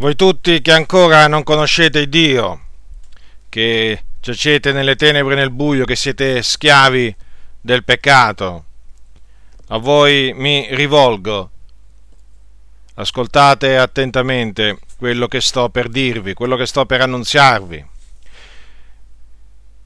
Voi 0.00 0.14
tutti 0.14 0.62
che 0.62 0.70
ancora 0.70 1.26
non 1.26 1.42
conoscete 1.42 2.08
Dio, 2.08 2.66
che 3.48 4.04
giacete 4.20 4.70
nelle 4.70 4.94
tenebre 4.94 5.34
e 5.34 5.36
nel 5.36 5.50
buio, 5.50 5.84
che 5.84 5.96
siete 5.96 6.40
schiavi 6.40 7.16
del 7.60 7.82
peccato, 7.82 8.64
a 9.66 9.78
voi 9.78 10.32
mi 10.36 10.68
rivolgo. 10.70 11.50
Ascoltate 12.94 13.76
attentamente 13.76 14.78
quello 14.96 15.26
che 15.26 15.40
sto 15.40 15.68
per 15.68 15.88
dirvi, 15.88 16.32
quello 16.32 16.54
che 16.54 16.66
sto 16.66 16.86
per 16.86 17.00
annunziarvi. 17.00 17.84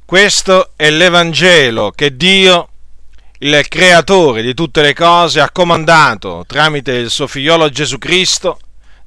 Questo 0.05 0.73
è 0.77 0.91
l'Evangelo 0.91 1.91
che 1.91 2.15
Dio, 2.15 2.69
il 3.39 3.67
creatore 3.67 4.43
di 4.43 4.53
tutte 4.53 4.83
le 4.83 4.93
cose, 4.93 5.41
ha 5.41 5.51
comandato 5.51 6.45
tramite 6.47 6.93
il 6.93 7.09
suo 7.09 7.27
figliolo 7.27 7.71
Gesù 7.71 7.97
Cristo 7.97 8.59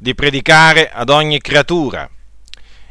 di 0.05 0.13
predicare 0.13 0.91
ad 0.91 1.09
ogni 1.09 1.41
creatura 1.41 2.07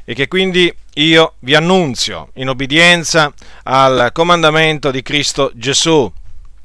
e 0.04 0.14
che 0.14 0.26
quindi 0.26 0.74
io 0.94 1.34
vi 1.38 1.54
annunzio 1.54 2.30
in 2.34 2.48
obbedienza 2.48 3.32
al 3.62 4.10
comandamento 4.12 4.90
di 4.90 5.00
Cristo 5.00 5.52
Gesù, 5.54 6.12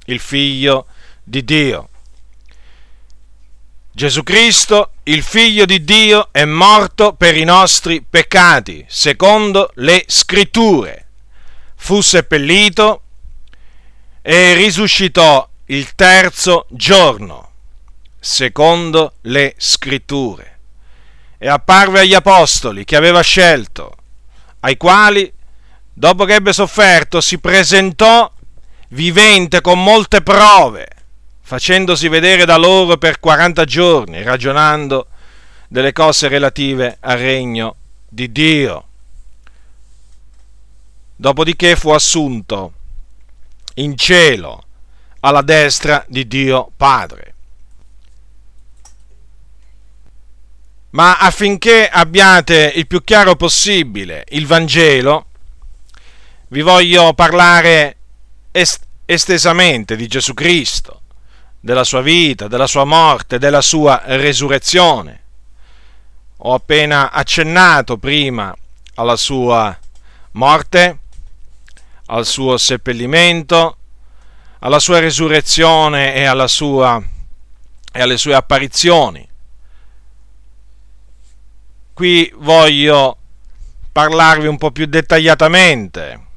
il 0.06 0.20
Figlio 0.20 0.88
di 1.24 1.44
Dio. 1.44 1.90
Gesù 3.92 4.24
Cristo, 4.24 4.94
il 5.04 5.22
Figlio 5.22 5.66
di 5.66 5.84
Dio, 5.84 6.30
è 6.32 6.46
morto 6.46 7.14
per 7.14 7.38
i 7.38 7.44
nostri 7.44 8.02
peccati, 8.02 8.84
secondo 8.88 9.70
le 9.76 10.04
scritture. 10.08 11.10
Fu 11.76 12.02
seppellito 12.02 13.04
e 14.24 14.56
risuscitò 14.56 15.48
il 15.66 15.94
terzo 15.94 16.66
giorno 16.70 17.49
secondo 18.20 19.14
le 19.22 19.54
scritture. 19.58 20.58
E 21.38 21.48
apparve 21.48 22.02
agli 22.02 22.14
apostoli 22.14 22.84
che 22.84 22.96
aveva 22.96 23.22
scelto, 23.22 23.96
ai 24.62 24.76
quali, 24.76 25.32
dopo 25.94 26.26
che 26.26 26.36
ebbe 26.36 26.52
sofferto, 26.52 27.22
si 27.22 27.40
presentò 27.40 28.32
vivente 28.90 29.62
con 29.62 29.82
molte 29.82 30.22
prove, 30.22 30.88
facendosi 31.42 32.08
vedere 32.10 32.46
da 32.46 32.58
loro 32.58 32.98
per 32.98 33.20
40 33.20 33.64
giorni, 33.66 34.22
ragionando 34.22 35.08
delle 35.68 35.94
cose 35.94 36.28
relative 36.28 36.98
al 37.00 37.18
regno 37.18 37.76
di 38.08 38.32
Dio. 38.32 38.84
Dopodiché 41.16 41.76
fu 41.76 41.90
assunto 41.90 42.74
in 43.76 43.96
cielo 43.98 44.64
alla 45.22 45.42
destra 45.42 46.04
di 46.08 46.28
Dio 46.28 46.72
Padre. 46.76 47.29
Ma 50.92 51.18
affinché 51.18 51.88
abbiate 51.88 52.72
il 52.76 52.88
più 52.88 53.04
chiaro 53.04 53.36
possibile 53.36 54.26
il 54.30 54.48
Vangelo, 54.48 55.26
vi 56.48 56.62
voglio 56.62 57.14
parlare 57.14 57.98
est- 58.52 58.86
estesamente 59.06 59.96
di 59.96 60.08
Gesù 60.08 60.34
Cristo, 60.34 61.02
della 61.60 61.84
sua 61.84 62.02
vita, 62.02 62.48
della 62.48 62.66
sua 62.66 62.86
morte, 62.86 63.38
della 63.38 63.62
sua 63.62 64.02
resurrezione. 64.06 65.18
Ho 66.38 66.54
appena 66.54 67.12
accennato 67.12 67.98
prima 67.98 68.56
alla 68.96 69.18
sua 69.18 69.78
morte, 70.32 71.00
al 72.08 72.26
suo 72.26 72.58
seppellimento, 72.58 73.78
alla 74.60 74.80
sua 74.80 75.00
resurrezione 75.00 76.16
e, 76.16 76.48
sua, 76.48 77.02
e 77.92 78.02
alle 78.02 78.18
sue 78.18 78.34
apparizioni 78.34 79.29
qui 82.00 82.32
voglio 82.38 83.18
parlarvi 83.92 84.48
un 84.48 84.58
po' 84.58 84.72
più 84.72 84.86
dettagliatamente 84.86 86.28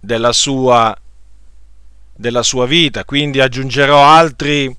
della 0.00 0.32
sua, 0.32 0.98
della 2.14 2.42
sua 2.42 2.64
vita, 2.64 3.04
quindi 3.04 3.38
aggiungerò 3.38 4.02
altri, 4.02 4.74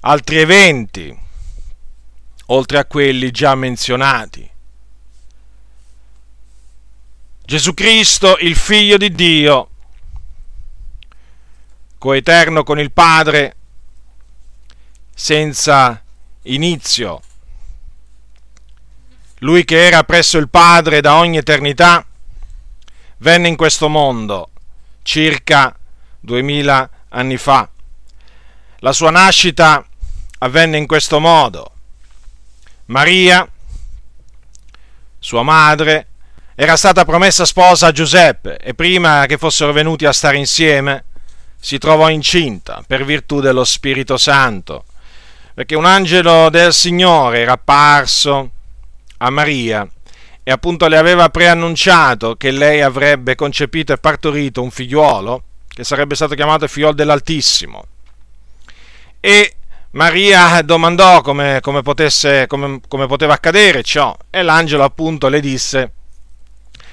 altri 0.00 0.38
eventi, 0.38 1.14
oltre 2.46 2.78
a 2.78 2.86
quelli 2.86 3.30
già 3.30 3.54
menzionati. 3.54 4.50
Gesù 7.44 7.74
Cristo, 7.74 8.38
il 8.38 8.56
Figlio 8.56 8.96
di 8.96 9.12
Dio, 9.12 9.68
coeterno 11.98 12.62
con 12.62 12.78
il 12.78 12.90
Padre, 12.90 13.54
senza 15.14 15.98
inizio. 16.44 17.20
Lui 19.38 19.64
che 19.64 19.86
era 19.86 20.04
presso 20.04 20.38
il 20.38 20.48
Padre 20.48 21.00
da 21.00 21.16
ogni 21.16 21.36
eternità, 21.36 22.04
venne 23.18 23.48
in 23.48 23.56
questo 23.56 23.88
mondo 23.88 24.50
circa 25.02 25.76
duemila 26.18 26.88
anni 27.10 27.36
fa. 27.36 27.68
La 28.78 28.92
sua 28.92 29.10
nascita 29.10 29.84
avvenne 30.38 30.78
in 30.78 30.86
questo 30.86 31.20
modo. 31.20 31.72
Maria, 32.86 33.48
sua 35.18 35.42
madre, 35.42 36.08
era 36.54 36.76
stata 36.76 37.04
promessa 37.04 37.44
sposa 37.44 37.88
a 37.88 37.92
Giuseppe 37.92 38.58
e 38.58 38.74
prima 38.74 39.26
che 39.26 39.38
fossero 39.38 39.72
venuti 39.72 40.06
a 40.06 40.12
stare 40.12 40.36
insieme 40.36 41.04
si 41.58 41.78
trovò 41.78 42.10
incinta 42.10 42.82
per 42.86 43.04
virtù 43.04 43.40
dello 43.40 43.64
Spirito 43.64 44.16
Santo 44.16 44.84
perché 45.54 45.76
un 45.76 45.84
angelo 45.84 46.50
del 46.50 46.72
Signore 46.72 47.40
era 47.40 47.52
apparso 47.52 48.50
a 49.18 49.30
Maria 49.30 49.88
e 50.42 50.50
appunto 50.50 50.88
le 50.88 50.98
aveva 50.98 51.30
preannunciato 51.30 52.34
che 52.34 52.50
lei 52.50 52.82
avrebbe 52.82 53.36
concepito 53.36 53.92
e 53.92 53.98
partorito 53.98 54.60
un 54.62 54.72
figliuolo 54.72 55.42
che 55.68 55.84
sarebbe 55.84 56.16
stato 56.16 56.34
chiamato 56.34 56.64
il 56.64 56.70
figliuolo 56.70 56.94
dell'Altissimo. 56.94 57.86
E 59.20 59.54
Maria 59.92 60.60
domandò 60.62 61.20
come, 61.20 61.60
come, 61.62 61.82
potesse, 61.82 62.46
come, 62.48 62.80
come 62.88 63.06
poteva 63.06 63.34
accadere 63.34 63.84
ciò 63.84 64.14
e 64.28 64.42
l'angelo 64.42 64.82
appunto 64.82 65.28
le 65.28 65.40
disse 65.40 65.92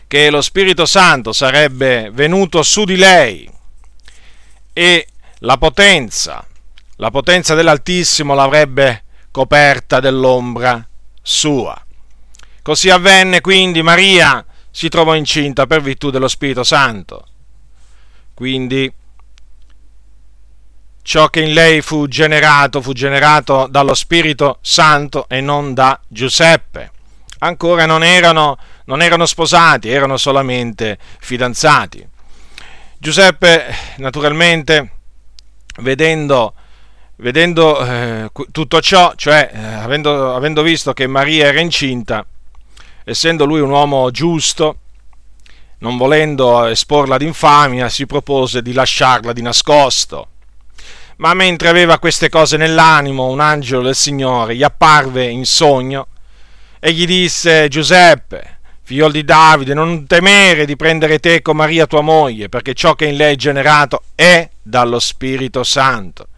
che 0.08 0.30
lo 0.30 0.42
Spirito 0.42 0.86
Santo 0.86 1.34
sarebbe 1.34 2.10
venuto 2.14 2.62
su 2.62 2.84
di 2.84 2.96
lei 2.96 3.50
e 4.72 5.08
la 5.40 5.58
potenza 5.58 6.46
la 7.02 7.10
potenza 7.10 7.56
dell'Altissimo 7.56 8.36
l'avrebbe 8.36 9.06
coperta 9.32 10.00
dell'ombra 10.00 10.88
sua. 11.20 11.76
Così 12.62 12.92
avvenne 12.92 13.42
quindi 13.42 13.82
Maria 13.82 14.46
si 14.70 14.88
trovò 14.88 15.16
incinta 15.16 15.66
per 15.66 15.82
virtù 15.82 16.12
dello 16.12 16.28
Spirito 16.28 16.64
Santo. 16.64 17.26
Quindi 18.36 18.92
ciò 21.02 21.28
che 21.30 21.42
in 21.42 21.54
lei 21.54 21.82
fu 21.82 22.08
generato 22.08 22.84
fu 22.84 22.94
generato 22.94 23.66
dallo 23.68 23.96
Spirito 23.96 24.60
Santo 24.62 25.28
e 25.28 25.42
non 25.42 25.74
da 25.74 26.00
Giuseppe. 26.08 26.92
Ancora 27.40 27.88
non 27.88 28.04
erano, 28.04 28.60
non 28.86 29.02
erano 29.02 29.26
sposati, 29.26 29.90
erano 29.90 30.18
solamente 30.18 31.00
fidanzati. 31.20 32.08
Giuseppe, 33.00 33.76
naturalmente, 33.98 34.98
vedendo 35.78 36.54
vedendo 37.22 37.86
eh, 37.86 38.32
tutto 38.52 38.82
ciò, 38.82 39.14
cioè 39.16 39.52
eh, 39.54 39.60
avendo, 39.60 40.36
avendo 40.36 40.64
visto 40.64 40.92
che 40.94 41.08
Maria 41.08 41.48
era 41.48 41.60
incinta, 41.60 42.26
essendo 43.04 43.46
lui 43.46 43.60
un 43.60 43.70
uomo 43.70 44.10
giusto, 44.12 44.78
non 45.80 45.98
volendo 45.98 46.66
esporla 46.66 47.16
ad 47.16 47.22
infamia, 47.22 47.90
si 47.90 48.06
propose 48.06 48.62
di 48.62 48.74
lasciarla 48.74 49.34
di 49.34 49.42
nascosto. 49.42 50.28
Ma 51.18 51.36
mentre 51.36 51.70
aveva 51.70 52.00
queste 52.00 52.30
cose 52.30 52.58
nell'animo, 52.58 53.28
un 53.28 53.40
angelo 53.40 53.84
del 53.84 53.96
Signore 53.96 54.56
gli 54.56 54.64
apparve 54.64 55.26
in 55.26 55.46
sogno 55.46 56.08
e 56.80 56.92
gli 56.92 57.06
disse, 57.06 57.68
Giuseppe, 57.68 58.60
figlio 58.82 59.10
di 59.10 59.24
Davide, 59.24 59.76
non 59.76 60.08
temere 60.08 60.66
di 60.66 60.76
prendere 60.76 61.20
te 61.20 61.44
con 61.44 61.56
Maria 61.56 61.86
tua 61.86 62.02
moglie, 62.02 62.50
perché 62.50 62.74
ciò 62.74 62.96
che 62.96 63.06
in 63.06 63.16
lei 63.16 63.34
è 63.34 63.38
generato 63.38 64.04
è 64.16 64.50
dallo 64.64 64.98
Spirito 65.00 65.64
Santo 65.64 66.30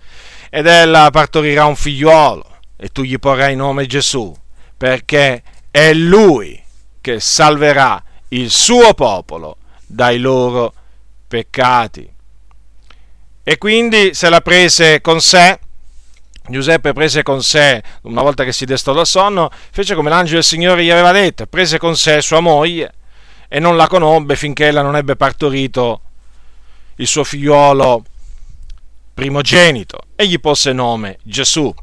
ed 0.56 0.68
ella 0.68 1.10
partorirà 1.10 1.66
un 1.66 1.76
figliuolo 1.76 2.46
e 2.78 2.90
tu 2.90 3.02
gli 3.02 3.18
porrai 3.18 3.56
nome 3.56 3.88
Gesù, 3.88 4.32
perché 4.78 5.42
è 5.72 5.94
lui 5.94 6.62
che 7.02 7.20
salverà 7.20 8.04
il 8.28 8.52
suo 8.52 8.94
popolo 8.94 9.58
dai 9.84 10.20
loro 10.20 10.72
peccati. 11.28 12.08
E 13.42 13.58
quindi 13.58 14.14
se 14.14 14.30
la 14.30 14.42
prese 14.42 15.02
con 15.02 15.22
sé, 15.22 15.60
Giuseppe 16.48 16.94
prese 16.94 17.24
con 17.24 17.42
sé, 17.42 17.82
una 18.04 18.22
volta 18.22 18.44
che 18.44 18.54
si 18.54 18.66
destò 18.66 18.94
dal 18.94 19.08
sonno, 19.08 19.50
fece 19.72 19.96
come 19.96 20.12
l'angelo 20.12 20.36
del 20.36 20.44
Signore 20.44 20.84
gli 20.84 20.92
aveva 20.92 21.12
detto, 21.12 21.48
prese 21.48 21.80
con 21.80 21.96
sé 21.96 22.22
sua 22.22 22.42
moglie 22.42 22.94
e 23.48 23.60
non 23.60 23.76
la 23.76 23.88
conobbe 23.88 24.36
finché 24.36 24.68
ella 24.68 24.84
non 24.84 24.98
ebbe 24.98 25.16
partorito 25.16 26.02
il 26.98 27.08
suo 27.08 27.24
figliuolo 27.24 28.04
primogenito 29.14 30.00
e 30.16 30.28
gli 30.28 30.40
posse 30.40 30.74
nome 30.74 31.20
Gesù. 31.24 31.74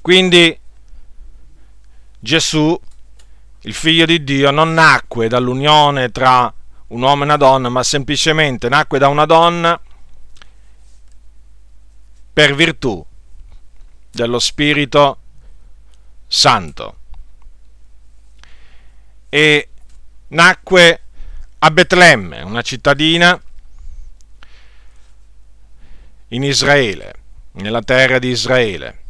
Quindi 0.00 0.58
Gesù, 2.18 2.78
il 3.60 3.74
figlio 3.74 4.04
di 4.04 4.24
Dio, 4.24 4.50
non 4.50 4.72
nacque 4.74 5.28
dall'unione 5.28 6.10
tra 6.10 6.52
un 6.88 7.02
uomo 7.02 7.22
e 7.22 7.24
una 7.26 7.36
donna, 7.36 7.68
ma 7.68 7.82
semplicemente 7.82 8.68
nacque 8.68 8.98
da 8.98 9.08
una 9.08 9.24
donna 9.24 9.80
per 12.32 12.54
virtù 12.54 13.04
dello 14.10 14.38
Spirito 14.38 15.18
Santo. 16.26 16.96
E 19.28 19.68
nacque 20.28 21.02
a 21.58 21.70
Betlemme, 21.70 22.42
una 22.42 22.62
cittadina 22.62 23.40
in 26.32 26.42
Israele, 26.42 27.14
nella 27.52 27.82
terra 27.82 28.18
di 28.18 28.28
Israele. 28.28 29.00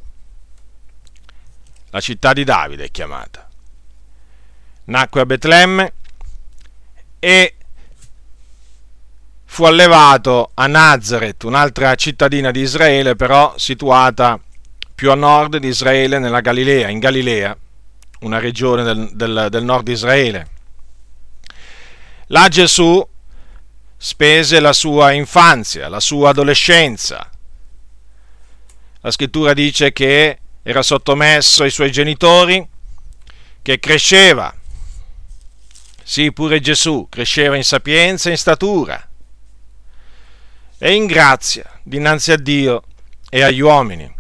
La 1.91 2.01
città 2.01 2.33
di 2.33 2.45
Davide 2.45 2.85
è 2.85 2.91
chiamata. 2.91 3.49
Nacque 4.85 5.21
a 5.21 5.27
Betlemme 5.27 5.93
e 7.19 7.55
fu 9.45 9.65
allevato 9.65 10.51
a 10.55 10.67
Nazareth, 10.67 11.45
un'altra 11.45 11.95
cittadina 11.95 12.51
di 12.51 12.61
Israele, 12.61 13.15
però 13.15 13.55
situata 13.57 14.41
più 14.95 15.11
a 15.11 15.15
nord 15.15 15.59
di 15.59 15.69
Israele, 15.69 16.19
nella 16.19 16.41
Galilea, 16.41 16.89
in 16.89 16.99
Galilea, 16.99 17.57
una 18.21 18.39
regione 18.39 18.83
del, 18.83 19.11
del, 19.13 19.47
del 19.51 19.65
nord 19.65 19.85
di 19.85 19.93
Israele. 19.93 20.49
Là 22.29 22.49
Gesù 22.49 23.07
spese 24.05 24.59
la 24.59 24.73
sua 24.73 25.13
infanzia, 25.13 25.89
la 25.89 26.01
sua 26.01 26.31
adolescenza. 26.31 27.31
La 29.01 29.13
scrittura 29.13 29.55
dice 29.55 29.93
che 29.93 30.39
era 30.61 30.83
sottomesso 30.83 31.63
ai 31.63 31.71
suoi 31.71 31.93
genitori, 31.93 32.69
che 33.63 33.79
cresceva. 33.79 34.53
Sì, 36.03 36.33
pure 36.33 36.59
Gesù 36.59 37.07
cresceva 37.09 37.55
in 37.55 37.63
sapienza 37.63 38.29
e 38.29 38.33
in 38.33 38.39
statura 38.39 39.09
e 40.79 40.95
in 40.95 41.07
grazia 41.07 41.71
dinanzi 41.85 42.33
a 42.33 42.37
Dio 42.37 42.83
e 43.31 43.43
agli 43.43 43.61
uomini. 43.61 44.13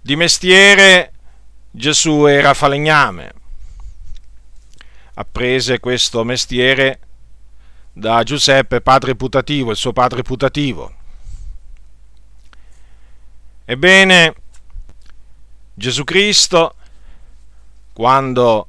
Di 0.00 0.16
mestiere 0.16 1.12
Gesù 1.70 2.24
era 2.24 2.54
falegname, 2.54 3.34
apprese 5.18 5.80
questo 5.80 6.24
mestiere 6.24 7.00
da 7.92 8.22
Giuseppe, 8.22 8.80
padre 8.80 9.14
putativo, 9.14 9.70
il 9.70 9.76
suo 9.76 9.92
padre 9.92 10.22
putativo. 10.22 10.94
Ebbene, 13.64 14.34
Gesù 15.74 16.04
Cristo, 16.04 16.74
quando 17.92 18.66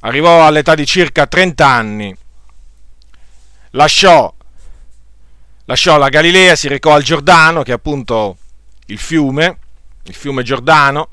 arrivò 0.00 0.46
all'età 0.46 0.74
di 0.74 0.84
circa 0.84 1.26
30 1.26 1.66
anni, 1.66 2.14
lasciò, 3.70 4.32
lasciò 5.64 5.96
la 5.96 6.08
Galilea, 6.10 6.54
si 6.56 6.68
recò 6.68 6.92
al 6.92 7.02
Giordano, 7.02 7.62
che 7.62 7.72
è 7.72 7.74
appunto 7.74 8.36
il 8.86 8.98
fiume, 8.98 9.58
il 10.04 10.14
fiume 10.14 10.42
Giordano, 10.42 11.08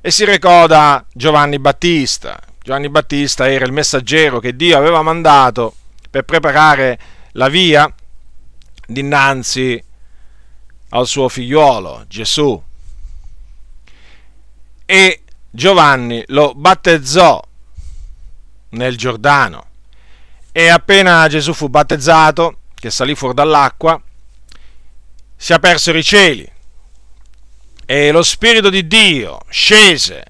e 0.00 0.10
si 0.10 0.24
recò 0.24 0.66
da 0.66 1.04
Giovanni 1.12 1.60
Battista. 1.60 2.47
Giovanni 2.68 2.90
Battista 2.90 3.50
era 3.50 3.64
il 3.64 3.72
messaggero 3.72 4.40
che 4.40 4.54
Dio 4.54 4.76
aveva 4.76 5.00
mandato 5.00 5.74
per 6.10 6.24
preparare 6.24 6.98
la 7.32 7.48
via 7.48 7.90
dinanzi 8.86 9.82
al 10.90 11.06
suo 11.06 11.30
figliuolo 11.30 12.04
Gesù. 12.08 12.62
E 14.84 15.22
Giovanni 15.48 16.22
lo 16.26 16.52
battezzò 16.54 17.42
nel 18.72 18.98
Giordano. 18.98 19.64
E 20.52 20.68
appena 20.68 21.26
Gesù 21.26 21.54
fu 21.54 21.70
battezzato, 21.70 22.58
che 22.74 22.90
salì 22.90 23.14
fuori 23.14 23.32
dall'acqua, 23.32 23.98
si 25.34 25.54
apersero 25.54 25.96
i 25.96 26.04
cieli 26.04 26.52
e 27.86 28.10
lo 28.10 28.22
Spirito 28.22 28.68
di 28.68 28.86
Dio 28.86 29.40
scese 29.48 30.22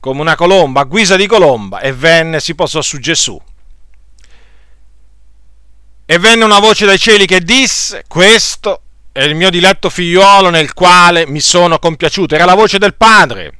come 0.00 0.20
una 0.20 0.34
colomba, 0.34 0.80
a 0.80 0.84
guisa 0.84 1.16
di 1.16 1.26
colomba, 1.26 1.80
e 1.80 1.92
venne, 1.92 2.40
si 2.40 2.54
posò 2.54 2.80
su 2.80 2.98
Gesù. 2.98 3.40
E 6.06 6.18
venne 6.18 6.44
una 6.44 6.58
voce 6.58 6.86
dai 6.86 6.98
cieli 6.98 7.26
che 7.26 7.40
disse, 7.40 8.04
questo 8.08 8.82
è 9.12 9.22
il 9.22 9.34
mio 9.34 9.50
diletto 9.50 9.90
figliuolo 9.90 10.50
nel 10.50 10.72
quale 10.72 11.26
mi 11.26 11.40
sono 11.40 11.78
compiaciuto. 11.78 12.34
Era 12.34 12.44
la 12.44 12.54
voce 12.54 12.78
del 12.78 12.94
Padre. 12.94 13.58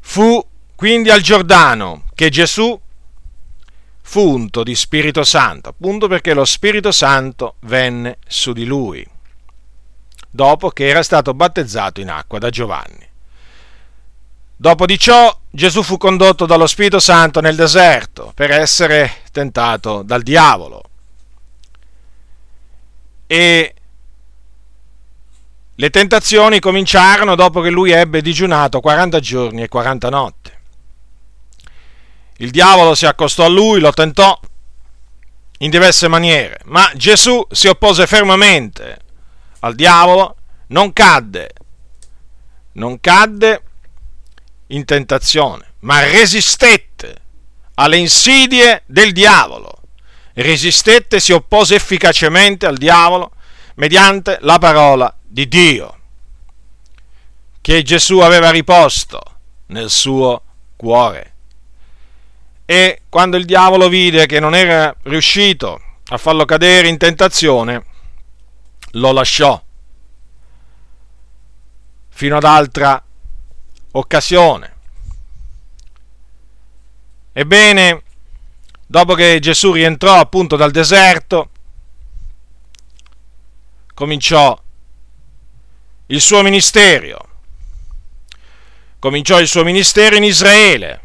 Fu 0.00 0.42
quindi 0.74 1.10
al 1.10 1.20
Giordano 1.20 2.04
che 2.14 2.30
Gesù 2.30 2.78
fu 4.02 4.20
unto 4.20 4.62
di 4.62 4.74
Spirito 4.74 5.24
Santo, 5.24 5.70
appunto 5.70 6.08
perché 6.08 6.34
lo 6.34 6.44
Spirito 6.44 6.92
Santo 6.92 7.56
venne 7.60 8.18
su 8.26 8.52
di 8.52 8.64
lui, 8.64 9.06
dopo 10.32 10.70
che 10.70 10.88
era 10.88 11.02
stato 11.02 11.34
battezzato 11.34 12.00
in 12.00 12.10
acqua 12.10 12.38
da 12.38 12.50
Giovanni. 12.50 13.06
Dopo 14.56 14.86
di 14.86 14.98
ciò 14.98 15.36
Gesù 15.50 15.82
fu 15.82 15.98
condotto 15.98 16.46
dallo 16.46 16.66
Spirito 16.66 16.98
Santo 16.98 17.40
nel 17.40 17.54
deserto 17.54 18.32
per 18.34 18.50
essere 18.50 19.18
tentato 19.30 20.02
dal 20.02 20.22
diavolo. 20.22 20.82
E 23.26 23.74
le 25.74 25.90
tentazioni 25.90 26.60
cominciarono 26.60 27.34
dopo 27.34 27.60
che 27.60 27.70
lui 27.70 27.90
ebbe 27.90 28.22
digiunato 28.22 28.80
40 28.80 29.20
giorni 29.20 29.62
e 29.62 29.68
40 29.68 30.08
notti. 30.08 30.50
Il 32.38 32.50
diavolo 32.50 32.94
si 32.94 33.04
accostò 33.04 33.44
a 33.44 33.48
lui, 33.48 33.80
lo 33.80 33.92
tentò 33.92 34.38
in 35.58 35.70
diverse 35.70 36.08
maniere, 36.08 36.60
ma 36.64 36.90
Gesù 36.94 37.44
si 37.50 37.68
oppose 37.68 38.06
fermamente 38.06 39.01
al 39.64 39.74
diavolo, 39.74 40.36
non 40.68 40.92
cadde, 40.92 41.50
non 42.72 43.00
cadde 43.00 43.62
in 44.68 44.84
tentazione, 44.84 45.74
ma 45.80 46.02
resistette 46.02 47.16
alle 47.74 47.96
insidie 47.96 48.82
del 48.86 49.12
diavolo, 49.12 49.80
resistette, 50.34 51.20
si 51.20 51.32
oppose 51.32 51.74
efficacemente 51.74 52.66
al 52.66 52.76
diavolo 52.76 53.32
mediante 53.74 54.38
la 54.40 54.58
parola 54.58 55.14
di 55.22 55.48
Dio 55.48 55.98
che 57.60 57.82
Gesù 57.82 58.18
aveva 58.18 58.50
riposto 58.50 59.20
nel 59.66 59.88
suo 59.88 60.42
cuore. 60.74 61.30
E 62.66 63.02
quando 63.08 63.36
il 63.36 63.44
diavolo 63.44 63.88
vide 63.88 64.26
che 64.26 64.40
non 64.40 64.54
era 64.54 64.94
riuscito 65.04 65.80
a 66.08 66.16
farlo 66.16 66.44
cadere 66.44 66.88
in 66.88 66.98
tentazione, 66.98 67.84
lo 68.92 69.12
lasciò 69.12 69.62
fino 72.08 72.36
ad 72.36 72.44
altra 72.44 73.02
occasione. 73.92 74.74
Ebbene, 77.32 78.02
dopo 78.86 79.14
che 79.14 79.38
Gesù 79.40 79.72
rientrò 79.72 80.18
appunto 80.18 80.56
dal 80.56 80.70
deserto, 80.70 81.50
cominciò 83.94 84.60
il 86.06 86.20
suo 86.20 86.42
ministero. 86.42 87.28
Cominciò 88.98 89.40
il 89.40 89.48
suo 89.48 89.64
ministero 89.64 90.16
in 90.16 90.24
Israele 90.24 91.02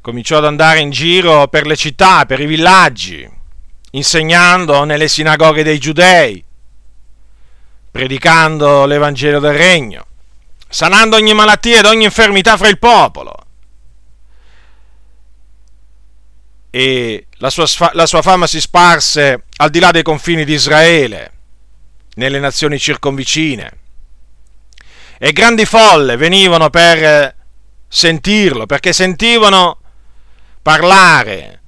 cominciò 0.00 0.38
ad 0.38 0.46
andare 0.46 0.80
in 0.80 0.90
giro 0.90 1.48
per 1.48 1.66
le 1.66 1.76
città, 1.76 2.24
per 2.24 2.40
i 2.40 2.46
villaggi, 2.46 3.28
insegnando 3.90 4.84
nelle 4.84 5.08
sinagoghe 5.08 5.62
dei 5.62 5.78
giudei, 5.78 6.42
predicando 7.90 8.84
l'Evangelo 8.86 9.40
del 9.40 9.54
Regno, 9.54 10.06
sanando 10.68 11.16
ogni 11.16 11.34
malattia 11.34 11.78
ed 11.80 11.86
ogni 11.86 12.04
infermità 12.04 12.56
fra 12.56 12.68
il 12.68 12.78
popolo. 12.78 13.34
E 16.70 17.26
la 17.38 17.50
sua, 17.50 17.66
la 17.94 18.06
sua 18.06 18.22
fama 18.22 18.46
si 18.46 18.60
sparse 18.60 19.44
al 19.56 19.70
di 19.70 19.80
là 19.80 19.90
dei 19.90 20.04
confini 20.04 20.44
di 20.44 20.52
Israele, 20.52 21.32
nelle 22.14 22.38
nazioni 22.38 22.78
circonvicine. 22.78 23.78
E 25.18 25.32
grandi 25.32 25.66
folle 25.66 26.16
venivano 26.16 26.70
per 26.70 27.34
sentirlo, 27.88 28.66
perché 28.66 28.92
sentivano 28.92 29.78
parlare 30.62 31.59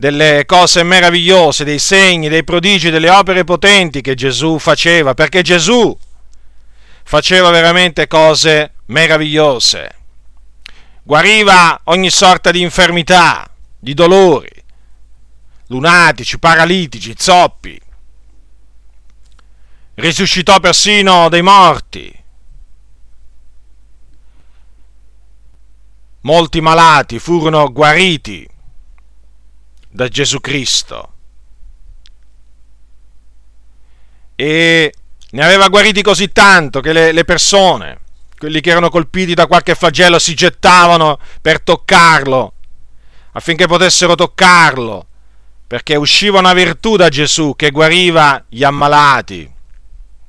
delle 0.00 0.46
cose 0.46 0.82
meravigliose, 0.82 1.62
dei 1.62 1.78
segni, 1.78 2.30
dei 2.30 2.42
prodigi, 2.42 2.88
delle 2.88 3.10
opere 3.10 3.44
potenti 3.44 4.00
che 4.00 4.14
Gesù 4.14 4.58
faceva, 4.58 5.12
perché 5.12 5.42
Gesù 5.42 5.94
faceva 7.04 7.50
veramente 7.50 8.08
cose 8.08 8.76
meravigliose. 8.86 9.96
Guariva 11.02 11.82
ogni 11.84 12.08
sorta 12.08 12.50
di 12.50 12.62
infermità, 12.62 13.46
di 13.78 13.92
dolori, 13.92 14.48
lunatici, 15.66 16.38
paralitici, 16.38 17.14
zoppi, 17.18 17.78
risuscitò 19.96 20.60
persino 20.60 21.28
dei 21.28 21.42
morti. 21.42 22.10
Molti 26.22 26.62
malati 26.62 27.18
furono 27.18 27.70
guariti 27.70 28.49
da 29.90 30.08
Gesù 30.08 30.40
Cristo. 30.40 31.12
E 34.36 34.94
ne 35.30 35.44
aveva 35.44 35.68
guariti 35.68 36.00
così 36.00 36.32
tanto 36.32 36.80
che 36.80 36.92
le, 36.92 37.12
le 37.12 37.24
persone, 37.24 37.98
quelli 38.38 38.60
che 38.60 38.70
erano 38.70 38.88
colpiti 38.88 39.34
da 39.34 39.46
qualche 39.46 39.74
flagello, 39.74 40.18
si 40.18 40.34
gettavano 40.34 41.18
per 41.42 41.60
toccarlo, 41.60 42.54
affinché 43.32 43.66
potessero 43.66 44.14
toccarlo, 44.14 45.06
perché 45.66 45.96
usciva 45.96 46.38
una 46.38 46.54
virtù 46.54 46.96
da 46.96 47.08
Gesù 47.08 47.54
che 47.54 47.70
guariva 47.70 48.44
gli 48.48 48.64
ammalati. 48.64 49.58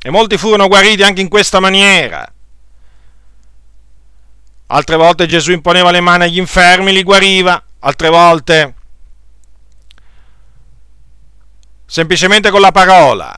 E 0.04 0.10
molti 0.10 0.38
furono 0.38 0.68
guariti 0.68 1.04
anche 1.04 1.22
in 1.22 1.30
questa 1.30 1.60
maniera. 1.60 2.30
Altre 4.68 4.96
volte 4.96 5.28
Gesù 5.28 5.52
imponeva 5.52 5.92
le 5.92 6.00
mani 6.00 6.24
agli 6.24 6.38
infermi, 6.38 6.92
li 6.92 7.04
guariva, 7.04 7.64
altre 7.80 8.10
volte 8.10 8.76
semplicemente 11.92 12.52
con 12.52 12.62
la 12.62 12.72
parola 12.72 13.38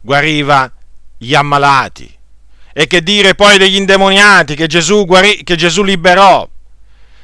guariva 0.00 0.72
gli 1.18 1.34
ammalati. 1.34 2.18
E 2.72 2.86
che 2.86 3.02
dire 3.02 3.34
poi 3.34 3.58
degli 3.58 3.74
indemoniati 3.74 4.54
che 4.54 4.68
Gesù, 4.68 5.04
guarì, 5.04 5.42
che 5.42 5.56
Gesù 5.56 5.82
liberò, 5.82 6.48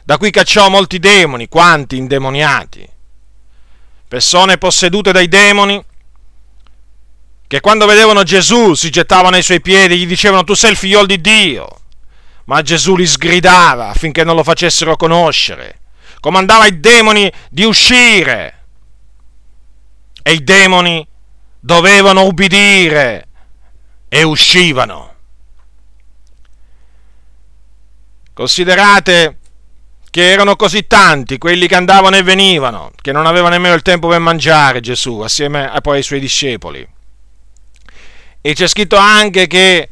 da 0.03 0.19
cui 0.19 0.33
cacciò 0.33 0.69
molti 0.71 0.99
demoni, 0.99 1.47
quanti 1.47 1.97
indemoniati. 1.97 2.87
Persone 4.09 4.59
possedute 4.59 5.13
dai 5.13 5.29
demoni 5.29 5.83
che 7.47 7.61
quando 7.61 7.87
vedevano 7.87 8.25
Gesù 8.25 8.75
si 8.75 8.91
gettavano 8.91 9.37
ai 9.37 9.43
suoi 9.43 9.61
piedi 9.61 9.99
gli 9.99 10.07
dicevano 10.07 10.43
tu 10.43 10.55
sei 10.55 10.73
il 10.73 10.77
figliol 10.77 11.07
di 11.07 11.21
Dio. 11.21 11.81
Ma 12.47 12.61
Gesù 12.63 12.97
li 12.97 13.07
sgridava 13.07 13.91
affinché 13.91 14.25
non 14.25 14.35
lo 14.35 14.43
facessero 14.43 14.97
conoscere. 14.97 15.79
Comandava 16.19 16.65
ai 16.65 16.81
demoni 16.81 17.33
di 17.51 17.63
uscire. 17.63 18.58
E 20.23 20.33
i 20.33 20.45
demoni 20.45 21.07
dovevano 21.61 22.25
ubbidire 22.25 23.29
e 24.09 24.23
uscivano. 24.23 25.15
Considerate 28.33 29.39
che 30.11 30.31
erano 30.31 30.57
così 30.57 30.87
tanti 30.87 31.39
quelli 31.39 31.67
che 31.67 31.75
andavano 31.75 32.17
e 32.17 32.23
venivano, 32.23 32.93
che 33.01 33.13
non 33.13 33.27
aveva 33.27 33.49
nemmeno 33.49 33.75
il 33.75 33.83
tempo 33.83 34.09
per 34.09 34.21
mangiare 34.21 34.81
Gesù, 34.81 35.21
assieme 35.21 35.69
a 35.71 35.81
poi 35.81 35.97
ai 35.99 36.03
suoi 36.03 36.21
discepoli. 36.21 36.87
E 38.41 38.55
c'è 38.55 38.67
scritto 38.69 38.97
anche 38.97 39.47
che 39.47 39.89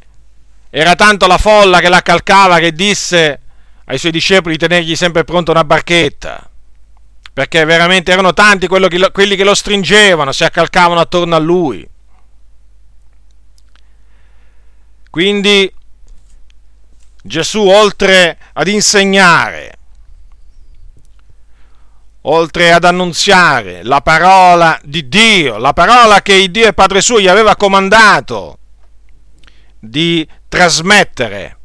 era 0.71 0.95
tanto 0.95 1.27
la 1.27 1.39
folla 1.39 1.81
che 1.81 1.89
l'accalcava 1.89 2.59
che 2.59 2.73
disse 2.73 3.41
ai 3.85 3.99
suoi 3.99 4.13
discepoli 4.13 4.57
di 4.57 4.67
tenergli 4.67 4.97
sempre 4.97 5.25
pronta 5.25 5.51
una 5.51 5.65
barchetta, 5.65 6.51
perché 7.37 7.67
veramente 7.67 8.13
erano 8.13 8.33
tanti 8.33 8.67
che 8.67 8.79
lo, 8.79 9.11
quelli 9.13 9.37
che 9.37 9.45
lo 9.45 9.55
stringevano, 9.55 10.33
si 10.33 10.43
accalcavano 10.43 11.01
attorno 11.01 11.37
a 11.37 11.39
lui. 11.39 11.87
Quindi 15.11 15.71
Gesù, 17.23 17.61
oltre 17.61 18.39
ad 18.55 18.69
insegnare, 18.69 19.79
oltre 22.23 22.73
ad 22.73 22.85
annunziare 22.85 23.83
la 23.83 24.01
parola 24.01 24.81
di 24.83 25.07
Dio, 25.07 25.59
la 25.59 25.75
parola 25.75 26.23
che 26.23 26.33
il 26.33 26.51
Dio 26.51 26.67
e 26.67 26.73
Padre 26.73 27.03
suo 27.03 27.21
gli 27.21 27.29
aveva 27.29 27.55
comandato 27.55 28.59
di 29.79 30.27
trasmettere. 30.49 31.59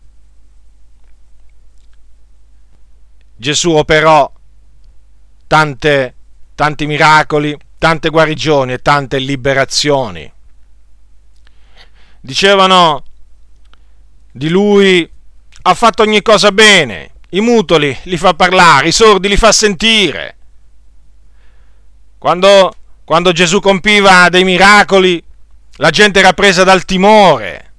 Gesù 3.37 3.71
operò 3.71 4.29
tante, 5.51 6.15
tanti 6.55 6.85
miracoli, 6.85 7.53
tante 7.77 8.07
guarigioni 8.07 8.71
e 8.71 8.81
tante 8.81 9.17
liberazioni. 9.17 10.31
Dicevano 12.21 13.03
di 14.31 14.47
lui 14.47 15.11
ha 15.63 15.73
fatto 15.73 16.03
ogni 16.03 16.21
cosa 16.21 16.53
bene, 16.53 17.11
i 17.31 17.41
mutoli 17.41 17.93
li 18.03 18.15
fa 18.15 18.33
parlare, 18.33 18.87
i 18.87 18.91
sordi 18.93 19.27
li 19.27 19.35
fa 19.35 19.51
sentire, 19.51 20.37
quando, 22.17 22.73
quando 23.03 23.33
Gesù 23.33 23.59
compiva 23.59 24.29
dei 24.29 24.45
miracoli, 24.45 25.21
la 25.77 25.89
gente 25.89 26.19
era 26.19 26.31
presa 26.31 26.63
dal 26.63 26.85
timore 26.85 27.73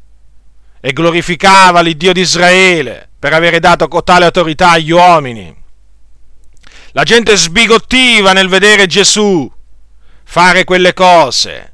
e 0.79 0.93
glorificava 0.93 1.81
l'Iddio 1.81 2.13
di 2.13 2.21
Israele 2.21 3.09
per 3.19 3.33
avere 3.33 3.61
dato 3.61 3.89
tale 4.05 4.27
autorità 4.27 4.73
agli 4.73 4.91
uomini. 4.91 5.61
La 6.93 7.05
gente 7.05 7.37
sbigottiva 7.37 8.33
nel 8.33 8.49
vedere 8.49 8.87
Gesù 8.87 9.51
fare 10.25 10.65
quelle 10.65 10.93
cose, 10.93 11.73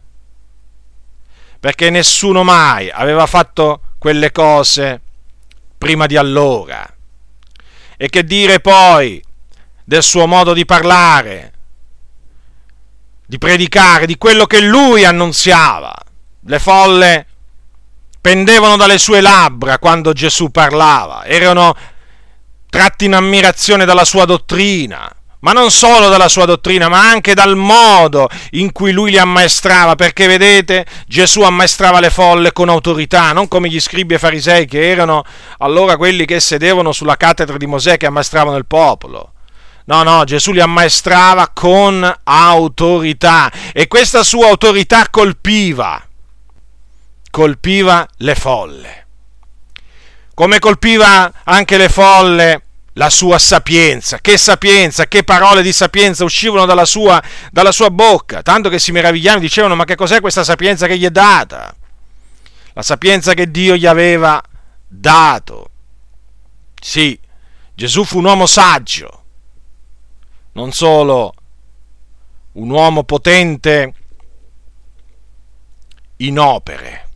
perché 1.59 1.91
nessuno 1.91 2.45
mai 2.45 2.89
aveva 2.91 3.27
fatto 3.27 3.81
quelle 3.99 4.31
cose 4.31 5.01
prima 5.77 6.07
di 6.07 6.17
allora. 6.17 6.89
E 7.97 8.09
che 8.09 8.25
dire 8.25 8.61
poi 8.61 9.21
del 9.85 10.05
suo 10.05 10.27
modo 10.27 10.53
di 10.53 10.65
parlare, 10.65 11.53
di 13.27 13.39
predicare, 13.39 14.07
di 14.07 14.17
quello 14.17 14.47
che 14.47 14.61
lui 14.61 15.05
annunziava. 15.05 15.95
Le 16.43 16.59
folle 16.61 17.27
pendevano 18.21 18.77
dalle 18.77 18.99
sue 18.99 19.21
labbra 19.21 19.79
quando 19.79 20.13
Gesù 20.13 20.51
parlava, 20.51 21.25
erano 21.25 21.75
tratti 22.71 23.07
in 23.07 23.15
ammirazione 23.15 23.85
dalla 23.85 24.05
sua 24.05 24.25
dottrina, 24.25 25.11
ma 25.41 25.53
non 25.53 25.71
solo 25.71 26.09
dalla 26.09 26.29
sua 26.29 26.45
dottrina, 26.45 26.89
ma 26.89 27.09
anche 27.09 27.35
dal 27.35 27.57
modo 27.57 28.29
in 28.53 28.73
cui 28.73 28.93
lui 28.93 29.11
li 29.11 29.19
ammaestrava, 29.19 29.95
perché 29.95 30.27
vedete, 30.27 30.85
Gesù 31.07 31.43
ammaestrava 31.43 32.01
le 32.01 32.11
folle 32.11 32.53
con 32.53 32.69
autorità, 32.69 33.33
non 33.33 33.47
come 33.49 33.69
gli 33.69 33.81
scribi 33.81 34.15
e 34.15 34.19
farisei 34.19 34.67
che 34.67 34.91
erano 34.91 35.25
allora 35.59 35.97
quelli 35.97 36.25
che 36.25 36.41
sedevano 36.41 36.93
sulla 36.93 37.17
cattedra 37.17 37.57
di 37.57 37.67
Mosè 37.67 37.97
che 37.97 38.07
ammaestravano 38.07 38.57
il 38.57 38.67
popolo. 38.67 39.33
No, 39.85 40.03
no, 40.03 40.25
Gesù 40.25 40.53
li 40.53 40.61
ammaestrava 40.61 41.51
con 41.55 42.21
autorità 42.25 43.51
e 43.73 43.89
questa 43.89 44.23
sua 44.23 44.49
autorità 44.49 45.09
colpiva, 45.09 46.03
colpiva 47.31 48.07
le 48.19 48.35
folle. 48.35 49.08
Come 50.39 50.61
colpiva 50.61 51.33
anche 51.43 51.77
le 51.77 51.89
folle 51.89 52.63
la 52.93 53.11
sua 53.11 53.41
sapienza. 53.41 54.21
Che 54.21 54.39
sapienza, 54.39 55.09
che 55.09 55.25
parole 55.25 55.63
di 55.63 55.73
sapienza 55.73 56.23
uscivano 56.23 56.65
dalla 56.65 56.85
sua, 56.85 57.21
dalla 57.51 57.73
sua 57.73 57.91
bocca, 57.91 58.41
tanto 58.43 58.69
che 58.69 58.79
si 58.79 58.93
meravigliavano, 58.93 59.43
dicevano 59.43 59.75
ma 59.75 59.85
che 59.85 59.97
cos'è 59.97 60.21
questa 60.21 60.45
sapienza 60.45 60.87
che 60.87 60.97
gli 60.97 61.05
è 61.05 61.11
data? 61.11 61.75
La 62.73 62.83
sapienza 62.83 63.35
che 63.35 63.51
Dio 63.51 63.75
gli 63.75 63.85
aveva 63.85 64.41
dato. 64.87 65.71
Sì, 66.81 67.19
Gesù 67.75 68.05
fu 68.05 68.19
un 68.19 68.27
uomo 68.27 68.47
saggio, 68.47 69.25
non 70.53 70.71
solo 70.71 71.35
un 72.53 72.71
uomo 72.71 73.03
potente 73.03 73.93
in 76.19 76.39
opere, 76.39 77.08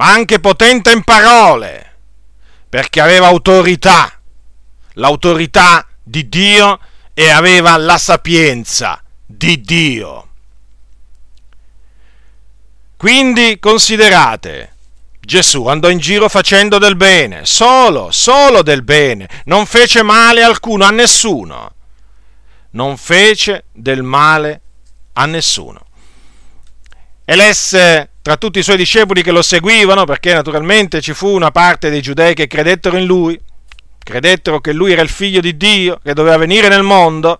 ma 0.00 0.14
anche 0.14 0.40
potente 0.40 0.92
in 0.92 1.04
parole, 1.04 1.96
perché 2.70 3.02
aveva 3.02 3.26
autorità, 3.26 4.10
l'autorità 4.94 5.86
di 6.02 6.26
Dio 6.26 6.80
e 7.12 7.28
aveva 7.28 7.76
la 7.76 7.98
sapienza 7.98 9.02
di 9.26 9.60
Dio. 9.60 10.28
Quindi 12.96 13.58
considerate, 13.58 14.76
Gesù 15.20 15.66
andò 15.66 15.90
in 15.90 15.98
giro 15.98 16.30
facendo 16.30 16.78
del 16.78 16.96
bene, 16.96 17.44
solo, 17.44 18.10
solo 18.10 18.62
del 18.62 18.82
bene, 18.82 19.28
non 19.44 19.66
fece 19.66 20.02
male 20.02 20.42
alcuno 20.42 20.86
a 20.86 20.90
nessuno 20.90 21.74
non 22.72 22.96
fece 22.96 23.64
del 23.72 24.02
male 24.02 24.60
a 25.14 25.26
nessuno. 25.26 25.86
Elesse 27.24 28.09
tra 28.22 28.36
tutti 28.36 28.58
i 28.58 28.62
suoi 28.62 28.76
discepoli 28.76 29.22
che 29.22 29.32
lo 29.32 29.42
seguivano, 29.42 30.04
perché 30.04 30.34
naturalmente 30.34 31.00
ci 31.00 31.14
fu 31.14 31.28
una 31.28 31.50
parte 31.50 31.90
dei 31.90 32.02
giudei 32.02 32.34
che 32.34 32.46
credettero 32.46 32.96
in 32.96 33.06
lui, 33.06 33.40
credettero 33.98 34.60
che 34.60 34.72
lui 34.72 34.92
era 34.92 35.02
il 35.02 35.08
figlio 35.08 35.40
di 35.40 35.56
Dio, 35.56 36.00
che 36.02 36.14
doveva 36.14 36.36
venire 36.36 36.68
nel 36.68 36.82
mondo, 36.82 37.38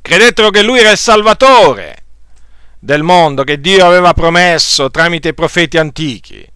credettero 0.00 0.50
che 0.50 0.62
lui 0.62 0.78
era 0.78 0.90
il 0.90 0.98
salvatore 0.98 1.96
del 2.78 3.02
mondo 3.02 3.44
che 3.44 3.60
Dio 3.60 3.84
aveva 3.84 4.14
promesso 4.14 4.90
tramite 4.90 5.28
i 5.28 5.34
profeti 5.34 5.76
antichi. 5.78 6.46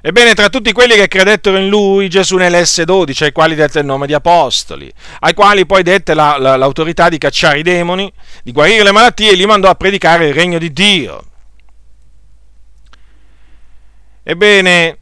Ebbene, 0.00 0.34
tra 0.34 0.48
tutti 0.48 0.70
quelli 0.70 0.94
che 0.94 1.08
credettero 1.08 1.56
in 1.56 1.68
lui, 1.68 2.08
Gesù 2.08 2.36
ne 2.36 2.46
elesse 2.46 2.84
dodici, 2.84 3.24
ai 3.24 3.32
quali 3.32 3.56
dette 3.56 3.80
il 3.80 3.84
nome 3.84 4.06
di 4.06 4.14
apostoli, 4.14 4.88
ai 5.20 5.34
quali 5.34 5.66
poi 5.66 5.82
dette 5.82 6.14
la, 6.14 6.36
la, 6.38 6.54
l'autorità 6.54 7.08
di 7.08 7.18
cacciare 7.18 7.58
i 7.58 7.62
demoni, 7.64 8.12
di 8.44 8.52
guarire 8.52 8.84
le 8.84 8.92
malattie 8.92 9.32
e 9.32 9.34
li 9.34 9.46
mandò 9.46 9.68
a 9.68 9.74
predicare 9.74 10.28
il 10.28 10.34
regno 10.34 10.58
di 10.58 10.72
Dio. 10.72 11.24
Ebbene, 14.28 14.98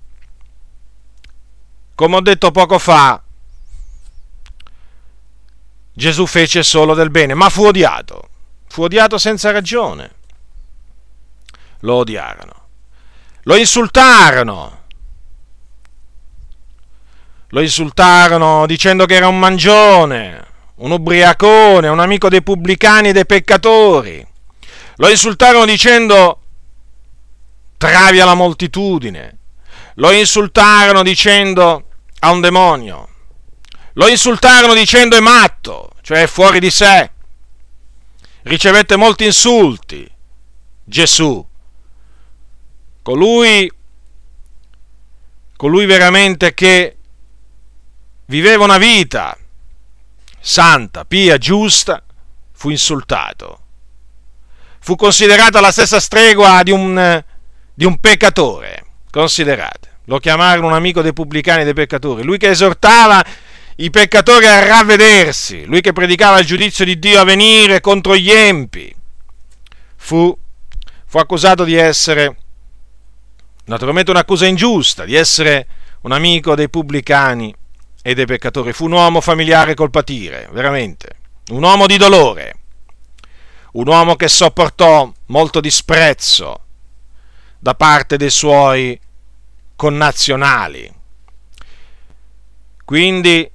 come 1.95 2.17
ho 2.17 2.21
detto 2.21 2.51
poco 2.51 2.79
fa, 2.79 3.23
Gesù 5.95 6.27
fece 6.27 6.63
solo 6.63 6.93
del 6.93 7.09
bene, 7.09 7.33
ma 7.33 7.49
fu 7.49 7.65
odiato, 7.65 8.29
fu 8.69 8.83
odiato 8.83 9.17
senza 9.17 9.51
ragione. 9.51 10.13
Lo 11.81 11.95
odiarono, 11.95 12.67
lo 13.45 13.57
insultarono, 13.57 14.83
lo 17.49 17.61
insultarono 17.63 18.67
dicendo 18.67 19.07
che 19.07 19.15
era 19.15 19.29
un 19.29 19.39
mangione, 19.39 20.47
un 20.75 20.91
ubriacone, 20.91 21.89
un 21.89 22.01
amico 22.01 22.29
dei 22.29 22.43
pubblicani 22.43 23.09
e 23.09 23.13
dei 23.15 23.25
peccatori. 23.25 24.27
Lo 24.97 25.09
insultarono 25.09 25.65
dicendo 25.65 26.41
travi 27.91 28.21
alla 28.21 28.35
moltitudine. 28.35 29.39
Lo 29.97 30.11
insultarono 30.11 31.03
dicendo 31.03 31.89
ha 32.21 32.31
un 32.31 32.41
demonio. 32.41 33.09
Lo 33.95 34.09
insultarono 34.09 34.75
dicendo 34.75 35.17
è 35.17 35.21
matto, 35.21 35.91
cioè 36.01 36.23
è 36.23 36.27
fuori 36.27 36.59
di 36.61 36.71
sé. 36.71 37.11
Ricevette 38.43 38.97
molti 38.97 39.25
insulti. 39.25 40.11
Gesù. 40.83 41.47
Colui, 43.03 43.71
colui 45.57 45.85
veramente 45.85 46.55
che 46.55 46.97
viveva 48.27 48.65
una 48.65 48.79
vita 48.79 49.37
santa, 50.41 51.05
pia, 51.05 51.37
giusta, 51.37 52.03
fu 52.53 52.71
insultato. 52.71 53.61
Fu 54.81 54.97
considerato 54.97 55.59
alla 55.59 55.73
stessa 55.73 56.01
stregua 56.01 56.63
di 56.63 56.71
un, 56.71 57.23
di 57.75 57.85
un 57.85 57.99
peccatore. 57.99 58.85
Considerate, 59.11 59.99
lo 60.05 60.19
chiamarono 60.19 60.69
un 60.69 60.73
amico 60.73 61.03
dei 61.03 61.13
pubblicani 61.13 61.63
e 61.63 61.65
dei 61.65 61.75
peccatori, 61.75 62.23
lui 62.23 62.39
che 62.39 62.51
esortava 62.51 63.25
i 63.77 63.91
peccatori 63.91 64.47
a 64.47 64.65
ravvedersi, 64.65 65.65
lui 65.65 65.81
che 65.81 65.93
predicava 65.93 66.39
il 66.39 66.47
giudizio 66.47 66.85
di 66.85 66.99
Dio 66.99 67.21
a 67.21 67.25
venire 67.25 67.81
contro 67.81 68.17
gli 68.17 68.31
empi. 68.31 68.95
Fu, 69.97 70.37
fu 71.07 71.19
accusato 71.19 71.65
di 71.65 71.75
essere, 71.75 72.37
naturalmente 73.65 74.11
un'accusa 74.11 74.47
ingiusta, 74.47 75.05
di 75.05 75.15
essere 75.15 75.67
un 76.03 76.13
amico 76.13 76.55
dei 76.55 76.69
pubblicani 76.69 77.55
e 78.03 78.15
dei 78.15 78.27
peccatori. 78.27 78.73
Fu 78.73 78.85
un 78.85 78.93
uomo 78.93 79.21
familiare 79.21 79.75
col 79.75 79.91
patire, 79.91 80.49
veramente. 80.53 81.17
Un 81.49 81.63
uomo 81.63 81.87
di 81.87 81.97
dolore. 81.97 82.57
Un 83.73 83.89
uomo 83.89 84.15
che 84.15 84.29
sopportò 84.29 85.11
molto 85.27 85.61
disprezzo 85.61 86.64
da 87.65 87.75
parte 87.75 88.19
dei 88.19 88.29
suoi 88.29 89.01
connazionali. 89.75 90.93
Quindi, 92.85 93.51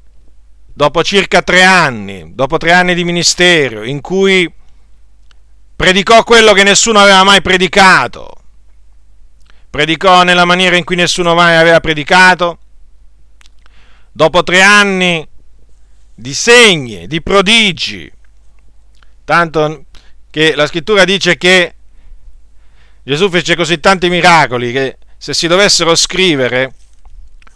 dopo 0.65 1.03
circa 1.03 1.43
tre 1.43 1.61
anni, 1.63 2.33
dopo 2.33 2.57
tre 2.57 2.71
anni 2.71 2.95
di 2.95 3.03
ministero, 3.03 3.83
in 3.83 4.01
cui 4.01 4.51
predicò 5.75 6.23
quello 6.23 6.53
che 6.53 6.63
nessuno 6.63 6.97
aveva 6.97 7.23
mai 7.23 7.43
predicato, 7.43 8.31
predicò 9.69 10.23
nella 10.23 10.45
maniera 10.45 10.75
in 10.75 10.85
cui 10.85 10.95
nessuno 10.95 11.35
mai 11.35 11.55
aveva 11.55 11.79
predicato, 11.79 12.57
dopo 14.11 14.41
tre 14.41 14.63
anni 14.63 15.27
di 16.15 16.33
segni, 16.33 17.05
di 17.05 17.21
prodigi, 17.21 18.11
tanto 19.23 19.85
che 20.31 20.55
la 20.55 20.65
scrittura 20.65 21.05
dice 21.05 21.37
che 21.37 21.75
Gesù 23.09 23.27
fece 23.27 23.55
così 23.55 23.79
tanti 23.79 24.07
miracoli 24.07 24.71
che 24.71 24.99
se 25.17 25.33
si 25.33 25.47
dovessero 25.47 25.95
scrivere 25.95 26.75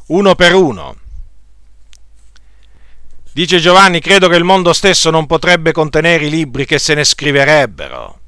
uno 0.08 0.34
per 0.34 0.56
uno, 0.56 0.96
dice 3.32 3.60
Giovanni, 3.60 4.00
credo 4.00 4.28
che 4.30 4.36
il 4.36 4.44
mondo 4.44 4.74
stesso 4.74 5.12
non 5.12 5.28
potrebbe 5.28 5.72
contenere 5.72 6.26
i 6.26 6.32
libri 6.32 6.66
che 6.66 6.80
se 6.80 6.96
ne 6.96 7.04
scriverebbero. 7.04 8.20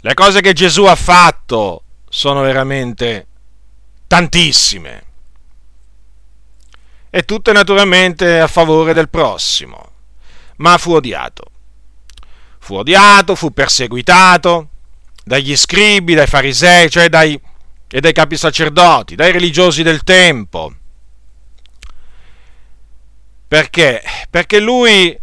Le 0.00 0.14
cose 0.14 0.40
che 0.40 0.54
Gesù 0.54 0.84
ha 0.84 0.94
fatto 0.94 1.82
sono 2.08 2.40
veramente 2.40 3.26
tantissime 4.06 5.04
e 7.10 7.24
tutte 7.26 7.52
naturalmente 7.52 8.40
a 8.40 8.46
favore 8.46 8.94
del 8.94 9.10
prossimo, 9.10 9.90
ma 10.56 10.78
fu 10.78 10.94
odiato. 10.94 11.44
Fu 12.58 12.76
odiato, 12.76 13.34
fu 13.34 13.52
perseguitato 13.52 14.70
dagli 15.24 15.56
scribi, 15.56 16.14
dai 16.14 16.26
farisei, 16.26 16.90
cioè 16.90 17.08
dai, 17.08 17.40
e 17.88 18.00
dai 18.00 18.12
capi 18.12 18.36
sacerdoti, 18.36 19.14
dai 19.14 19.32
religiosi 19.32 19.82
del 19.82 20.02
tempo. 20.02 20.72
Perché? 23.48 24.02
Perché 24.30 24.60
lui 24.60 25.18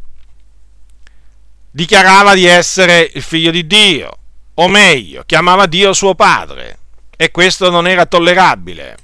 dichiarava 1.70 2.34
di 2.34 2.46
essere 2.46 3.10
il 3.14 3.22
figlio 3.22 3.52
di 3.52 3.66
Dio, 3.68 4.18
o 4.56 4.68
meglio, 4.68 5.24
chiamava 5.26 5.68
Dio 5.68 5.94
suo 5.94 6.16
padre, 6.16 6.80
e 7.16 7.32
questo 7.32 7.70
non 7.70 7.88
era 7.88 8.06
tollerabile 8.06 8.98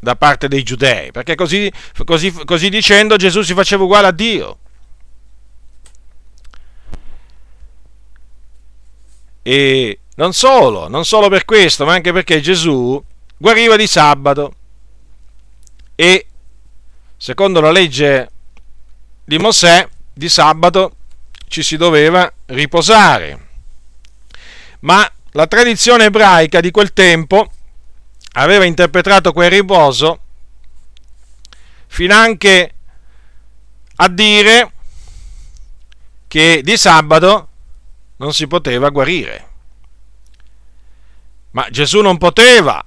da 0.00 0.16
parte 0.16 0.48
dei 0.48 0.62
giudei, 0.62 1.12
perché 1.12 1.34
così, 1.34 1.72
così, 2.04 2.32
così 2.44 2.68
dicendo 2.68 3.16
Gesù 3.16 3.42
si 3.42 3.54
faceva 3.54 3.84
uguale 3.84 4.08
a 4.08 4.12
Dio. 4.12 4.58
E 9.42 10.00
non 10.14 10.32
solo, 10.32 10.88
non 10.88 11.04
solo 11.04 11.28
per 11.28 11.44
questo, 11.44 11.84
ma 11.84 11.94
anche 11.94 12.12
perché 12.12 12.40
Gesù 12.40 13.02
guariva 13.36 13.76
di 13.76 13.86
sabato 13.86 14.54
e 15.94 16.26
secondo 17.16 17.60
la 17.60 17.70
legge 17.70 18.30
di 19.24 19.38
Mosè 19.38 19.88
di 20.12 20.28
sabato 20.28 20.96
ci 21.48 21.62
si 21.62 21.76
doveva 21.76 22.30
riposare. 22.46 23.48
Ma 24.80 25.10
la 25.32 25.46
tradizione 25.46 26.04
ebraica 26.04 26.60
di 26.60 26.70
quel 26.70 26.92
tempo 26.92 27.50
aveva 28.32 28.64
interpretato 28.64 29.32
quel 29.32 29.50
riposo 29.50 30.20
finanche 31.86 32.74
a 33.96 34.08
dire 34.08 34.72
che 36.26 36.60
di 36.64 36.76
sabato 36.76 37.48
non 38.16 38.32
si 38.32 38.46
poteva 38.46 38.90
guarire. 38.90 39.53
Ma 41.54 41.68
Gesù 41.70 42.00
non 42.00 42.18
poteva, 42.18 42.82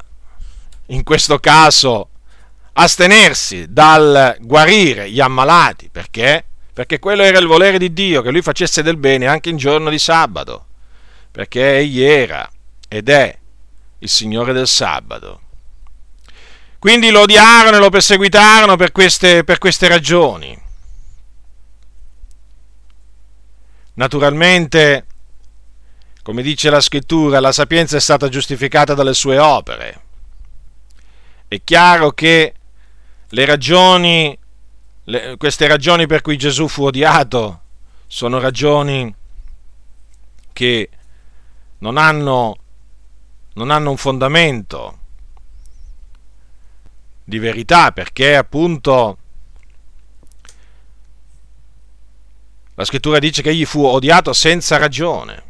in 0.88 1.04
questo 1.04 1.40
caso, 1.40 2.10
astenersi 2.74 3.72
dal 3.72 4.36
guarire 4.42 5.10
gli 5.10 5.22
ammalati, 5.22 5.90
perché? 5.90 6.46
Perché 6.74 7.00
quello 7.00 7.24
era 7.24 7.40
il 7.40 7.48
volere 7.48 7.78
di 7.80 7.94
Dio, 7.94 8.22
che 8.22 8.30
lui 8.30 8.42
facesse 8.42 8.84
del 8.84 8.98
bene 8.98 9.26
anche 9.26 9.50
in 9.50 9.58
giorno 9.58 9.90
di 9.90 9.98
sabato, 9.98 10.66
perché 11.32 11.78
egli 11.78 12.02
era 12.02 12.50
ed 12.90 13.08
è 13.08 13.38
il 14.00 14.10
Signore 14.10 14.52
del 14.52 14.68
sabato. 14.68 15.42
Quindi 16.78 17.10
lo 17.10 17.22
odiarono 17.22 17.78
e 17.78 17.80
lo 17.80 17.90
perseguitarono 17.90 18.76
per 18.76 18.92
queste, 18.92 19.46
per 19.46 19.60
queste 19.60 19.88
ragioni. 19.88 20.62
Naturalmente, 23.94 25.07
come 26.28 26.42
dice 26.42 26.70
la 26.70 26.82
scrittura, 26.82 27.40
la 27.40 27.54
sapienza 27.54 27.96
è 27.96 28.02
stata 28.02 28.28
giustificata 28.28 28.94
dalle 28.94 29.14
sue 29.14 29.40
opere. 29.40 30.02
È 31.48 31.62
chiaro 31.64 32.12
che 32.12 32.54
le 33.30 33.46
ragioni, 33.46 34.38
le, 35.06 35.38
queste 35.38 35.68
ragioni 35.68 36.06
per 36.06 36.20
cui 36.20 36.36
Gesù 36.36 36.68
fu 36.68 36.84
odiato, 36.84 37.62
sono 38.08 38.40
ragioni 38.40 39.16
che 40.52 40.90
non 41.78 41.96
hanno 41.96 42.58
non 43.54 43.72
hanno 43.72 43.92
un 43.92 43.98
fondamento 43.98 45.00
di 47.24 47.40
verità, 47.40 47.94
perché 47.94 48.36
appunto 48.36 49.18
la 52.76 52.84
scrittura 52.84 53.18
dice 53.20 53.42
che 53.42 53.52
egli 53.52 53.66
fu 53.66 53.86
odiato 53.86 54.34
senza 54.34 54.76
ragione. 54.76 55.47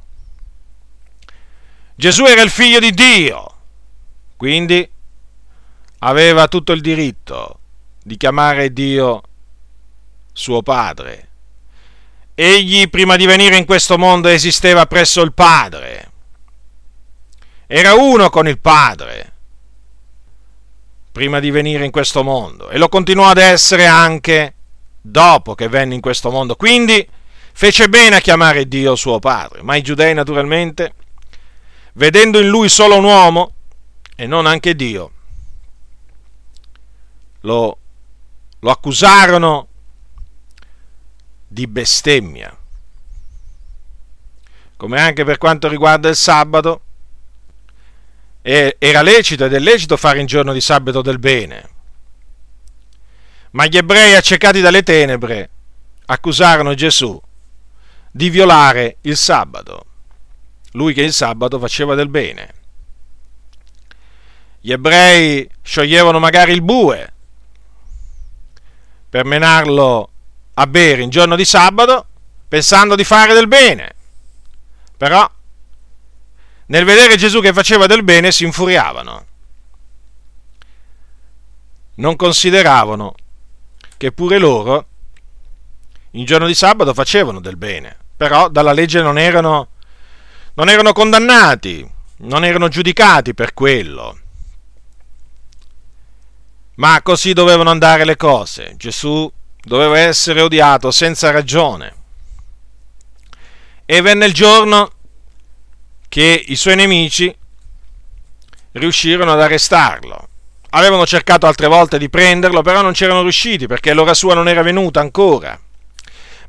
Gesù 1.98 2.24
era 2.24 2.42
il 2.42 2.50
figlio 2.50 2.80
di 2.80 2.92
Dio, 2.92 3.56
quindi 4.38 4.90
aveva 6.00 6.48
tutto 6.48 6.72
il 6.72 6.80
diritto 6.80 7.60
di 8.02 8.16
chiamare 8.16 8.72
Dio 8.72 9.24
suo 10.32 10.62
padre. 10.62 11.28
Egli 12.36 12.88
prima 12.90 13.18
di 13.18 13.26
venire 13.26 13.58
in 13.58 13.66
questo 13.66 13.98
mondo 13.98 14.30
esisteva 14.30 14.86
presso 14.86 15.22
il 15.22 15.34
Padre 15.34 16.12
era 17.70 17.96
uno 17.96 18.30
con 18.30 18.48
il 18.48 18.60
Padre 18.60 19.34
prima 21.12 21.42
di 21.42 21.52
venire 21.52 21.84
in 21.84 21.92
questo 21.92 22.24
mondo 22.24 22.70
e 22.70 22.78
lo 22.78 22.88
continuò 22.88 23.28
ad 23.28 23.38
essere 23.38 23.86
anche 23.86 24.54
dopo 25.02 25.54
che 25.54 25.68
venne 25.68 25.96
in 25.96 26.00
questo 26.00 26.32
mondo. 26.32 26.56
Quindi 26.56 27.06
fece 27.52 27.90
bene 27.90 28.16
a 28.16 28.20
chiamare 28.22 28.68
Dio 28.70 28.96
suo 28.96 29.20
Padre, 29.20 29.64
ma 29.64 29.76
i 29.76 29.82
giudei 29.82 30.14
naturalmente, 30.14 30.94
vedendo 31.98 32.40
in 32.40 32.48
lui 32.48 32.70
solo 32.70 32.98
un 32.98 33.04
uomo 33.04 33.54
e 34.16 34.28
non 34.28 34.46
anche 34.46 34.76
Dio, 34.76 35.12
lo, 37.42 37.78
lo 38.60 38.72
accusarono 38.72 39.68
di 41.48 41.68
bestemmia. 41.68 42.56
Come 44.78 45.02
anche 45.02 45.24
per 45.24 45.38
quanto 45.38 45.68
riguarda 45.68 46.10
il 46.10 46.16
sabato, 46.16 46.82
era 48.42 49.02
lecito 49.02 49.46
ed 49.46 49.54
è 49.54 49.60
lecito 49.60 49.98
fare 49.98 50.20
in 50.20 50.26
giorno 50.28 50.54
di 50.54 50.62
sabato 50.62 51.02
del 51.02 51.20
bene. 51.20 51.70
Ma 53.52 53.66
gli 53.66 53.76
ebrei 53.76 54.16
accecati 54.16 54.62
dalle 54.62 54.84
tenebre 54.84 55.50
accusarono 56.06 56.76
Gesù 56.76 57.20
di 58.12 58.30
violare 58.30 58.98
il 59.02 59.18
sabato, 59.18 59.86
lui 60.78 60.94
che 60.94 61.02
il 61.02 61.12
sabato 61.12 61.58
faceva 61.60 61.96
del 61.96 62.08
bene. 62.08 62.54
Gli 64.62 64.72
ebrei 64.72 65.50
scioglievano 65.62 66.20
magari 66.20 66.52
il 66.52 66.62
bue 66.62 67.14
per 69.10 69.26
menarlo 69.26 70.10
a 70.54 70.68
bere 70.68 71.02
in 71.02 71.10
giorno 71.10 71.36
di 71.36 71.46
sabato 71.46 72.06
pensando 72.48 72.96
di 72.96 73.04
fare 73.04 73.34
del 73.34 73.48
bene. 73.48 73.96
Però 74.96 75.30
nel 76.68 76.86
vedere 76.86 77.18
Gesù 77.18 77.42
che 77.42 77.54
faceva 77.54 77.88
del 77.88 78.04
bene 78.04 78.32
si 78.32 78.44
infuriavano. 78.44 79.26
Non 81.96 82.16
consideravano 82.16 83.16
che 83.98 84.12
pure 84.12 84.38
loro 84.38 84.88
in 86.12 86.26
giorno 86.26 86.46
di 86.46 86.54
sabato 86.54 86.94
facevano 86.94 87.40
del 87.40 87.58
bene, 87.58 87.96
però 88.16 88.50
dalla 88.50 88.74
legge 88.74 89.02
non 89.02 89.18
erano, 89.18 89.70
non 90.58 90.70
erano 90.70 90.92
condannati, 90.92 91.88
non 92.22 92.44
erano 92.44 92.68
giudicati 92.68 93.36
per 93.36 93.54
quello. 93.54 94.18
Ma 96.76 97.00
così 97.04 97.34
dovevano 97.34 97.70
andare 97.70 98.06
le 98.06 98.16
cose. 98.16 98.74
Gesù 98.76 99.32
doveva 99.62 100.00
essere 100.00 100.42
odiato 100.42 100.90
senza 100.90 101.30
ragione. 101.30 101.96
E 103.86 104.02
venne 104.02 104.26
il 104.26 104.34
giorno 104.34 104.92
che 106.10 106.44
i 106.48 106.56
suoi 106.56 106.76
nemici 106.76 107.36
riuscirono 108.72 109.34
ad 109.34 109.42
arrestarlo. 109.42 110.28
Avevano 110.72 111.06
cercato 111.06 111.46
altre 111.46 111.68
volte 111.68 112.00
di 112.00 112.10
prenderlo, 112.10 112.64
però 112.64 112.82
non 112.82 112.94
c'erano 112.94 113.22
riusciti 113.22 113.68
perché 113.68 113.94
l'ora 113.94 114.16
sua 114.16 114.34
non 114.34 114.48
era 114.48 114.64
venuta 114.64 115.02
ancora. 115.02 115.60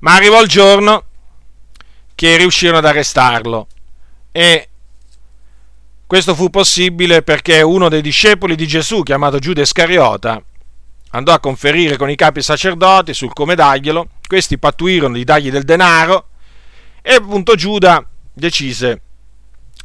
Ma 0.01 0.15
arrivò 0.15 0.41
il 0.41 0.49
giorno 0.49 1.05
che 2.15 2.39
riuscirono 2.39 2.79
ad 2.79 2.87
arrestarlo 2.87 3.69
e 4.39 4.69
questo 6.07 6.37
fu 6.37 6.49
possibile 6.49 7.23
perché 7.23 7.61
uno 7.61 7.89
dei 7.89 8.01
discepoli 8.01 8.55
di 8.55 8.69
Gesù, 8.69 9.03
chiamato 9.03 9.41
Giuda 9.41 9.63
Iscariota, 9.63 10.41
andò 11.11 11.33
a 11.33 11.41
conferire 11.41 11.97
con 11.97 12.09
i 12.09 12.15
capi 12.15 12.41
sacerdoti 12.41 13.13
sul 13.15 13.33
come 13.33 13.57
darglielo, 13.57 14.11
questi 14.29 14.57
pattuirono 14.57 15.15
di 15.15 15.25
dargli 15.25 15.51
del 15.51 15.65
denaro 15.65 16.29
e 17.03 17.15
appunto 17.15 17.57
Giuda 17.57 18.09
decise 18.33 19.01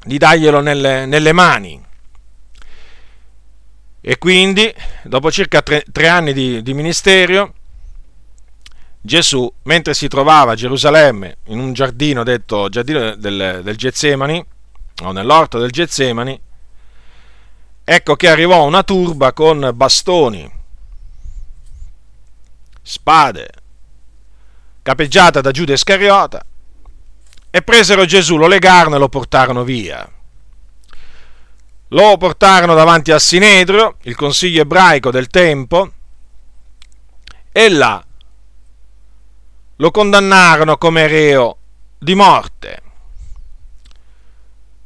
di 0.03 0.19
darglielo 0.19 0.59
nelle, 0.59 1.07
nelle 1.07 1.31
mani. 1.31 1.83
E 4.01 4.17
quindi, 4.19 4.71
dopo 5.01 5.31
circa 5.31 5.63
tre, 5.63 5.83
tre 5.91 6.07
anni 6.09 6.31
di, 6.31 6.61
di 6.61 6.75
ministerio, 6.75 7.55
Gesù, 9.05 9.53
mentre 9.63 9.93
si 9.93 10.07
trovava 10.07 10.53
a 10.53 10.55
Gerusalemme 10.55 11.39
in 11.47 11.59
un 11.59 11.73
giardino 11.73 12.23
detto 12.23 12.69
giardino 12.69 13.15
del, 13.15 13.59
del 13.61 13.75
Getsemani, 13.75 14.45
o 15.03 15.11
nell'orto 15.11 15.59
del 15.59 15.71
Getsemani, 15.71 16.39
ecco 17.83 18.15
che 18.15 18.29
arrivò 18.29 18.63
una 18.63 18.81
turba 18.83 19.33
con 19.33 19.71
bastoni, 19.73 20.49
spade, 22.81 23.49
capeggiata 24.81 25.41
da 25.41 25.51
Giuda 25.51 25.73
Iscariota, 25.73 26.45
e 27.49 27.61
presero 27.61 28.05
Gesù, 28.05 28.37
lo 28.37 28.47
legarono 28.47 28.95
e 28.95 28.99
lo 28.99 29.09
portarono 29.09 29.65
via. 29.65 30.09
Lo 31.89 32.17
portarono 32.17 32.73
davanti 32.73 33.11
al 33.11 33.19
Sinedrio, 33.19 33.97
il 34.03 34.15
consiglio 34.15 34.61
ebraico 34.61 35.11
del 35.11 35.27
tempo, 35.27 35.91
e 37.51 37.69
là 37.69 38.01
lo 39.77 39.91
condannarono 39.91 40.77
come 40.77 41.07
reo 41.07 41.57
di 41.97 42.15
morte. 42.15 42.81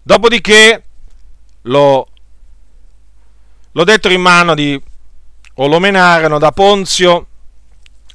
Dopodiché 0.02 0.84
lo, 1.64 2.08
lo 3.72 3.84
dettero 3.84 4.14
in 4.14 4.22
mano 4.22 4.56
di, 4.56 4.82
o 5.56 5.68
lo 5.68 5.80
menarono 5.80 6.40
da 6.40 6.52
Ponzio, 6.52 7.28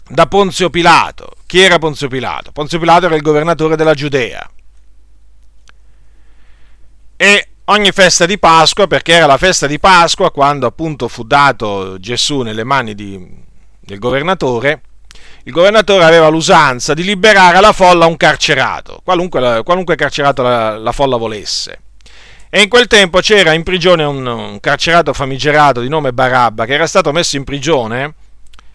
da 0.09 0.27
Ponzio 0.27 0.71
Pilato. 0.71 1.33
Chi 1.47 1.61
era 1.61 1.79
Ponzio 1.79 2.09
Pilato? 2.09 2.53
Ponzio 2.53 2.79
Pilato 2.79 3.07
era 3.07 3.15
il 3.15 3.23
governatore 3.23 3.77
della 3.77 3.95
Giudea. 3.95 4.49
E 7.17 7.49
ogni 7.65 7.93
festa 7.93 8.25
di 8.27 8.39
Pasqua, 8.39 8.87
perché 8.87 9.13
era 9.13 9.27
la 9.27 9.37
festa 9.37 9.67
di 9.67 9.79
Pasqua, 9.79 10.31
quando 10.31 10.67
appunto 10.67 11.09
fu 11.09 11.25
dato 11.25 11.99
Gesù 12.01 12.41
nelle 12.41 12.65
mani 12.65 12.95
di, 12.95 13.45
del 13.79 13.99
governatore, 13.99 14.83
il 15.45 15.53
governatore 15.53 16.05
aveva 16.05 16.29
l'usanza 16.29 16.95
di 16.95 17.03
liberare 17.03 17.57
alla 17.57 17.73
folla 17.73 18.07
un 18.07 18.17
carcerato, 18.17 19.01
qualunque, 19.03 19.63
qualunque 19.65 19.97
carcerato 19.97 20.43
la, 20.43 20.79
la, 20.79 20.93
folla 20.93 21.17
volesse. 21.17 21.81
E 22.49 22.63
in 22.63 22.69
quel 22.69 22.87
tempo 22.87 23.19
c'era 23.21 23.53
in 23.53 23.65
prigione 23.65 24.05
un, 24.05 24.25
un, 24.25 24.61
carcerato 24.61 25.13
famigerato 25.13 25.81
di 25.81 25.89
nome 25.89 26.13
Barabba 26.13 26.65
che 26.65 26.75
era 26.75 26.87
stato 26.87 27.11
messo 27.11 27.37
in 27.37 27.45
prigione 27.45 28.15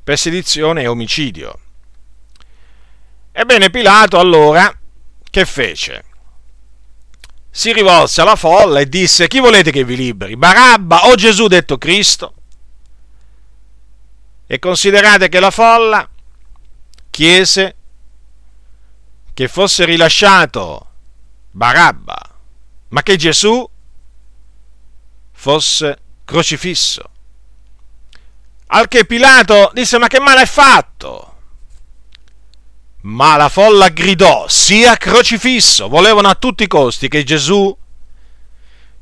per 0.04 0.18
sedizione 0.18 0.82
e 0.82 0.88
omicidio. 0.88 1.60
Ebbene 3.32 3.70
Pilato 3.70 4.20
allora 4.20 4.76
che 5.30 5.46
fece? 5.46 6.04
Si 7.50 7.72
rivolse 7.72 8.22
alla 8.22 8.36
folla 8.36 8.80
e 8.80 8.90
disse 8.90 9.28
chi 9.28 9.40
volete 9.40 9.72
che 9.72 9.84
vi 9.84 9.96
liberi, 9.96 10.36
Barabba 10.36 11.08
o 11.08 11.16
Gesù 11.16 11.48
detto 11.48 11.78
Cristo? 11.78 12.34
E 14.48 14.60
considerate 14.60 15.30
che 15.30 15.40
la 15.40 15.52
folla 15.52 16.10
chiese 17.18 17.76
che 19.34 19.48
fosse 19.48 19.86
rilasciato 19.86 20.86
Barabba, 21.50 22.16
ma 22.90 23.02
che 23.02 23.16
Gesù 23.16 23.68
fosse 25.32 25.98
crocifisso. 26.24 27.02
Al 28.68 28.88
che 28.88 29.06
Pilato 29.06 29.72
disse: 29.74 29.98
Ma 29.98 30.06
che 30.06 30.20
male 30.20 30.42
hai 30.42 30.46
fatto? 30.46 31.38
Ma 33.02 33.36
la 33.36 33.50
folla 33.50 33.90
gridò: 33.90 34.48
Sia 34.48 34.96
crocifisso! 34.96 35.88
Volevano 35.88 36.28
a 36.28 36.36
tutti 36.36 36.62
i 36.62 36.68
costi 36.68 37.08
che 37.08 37.24
Gesù, 37.24 37.76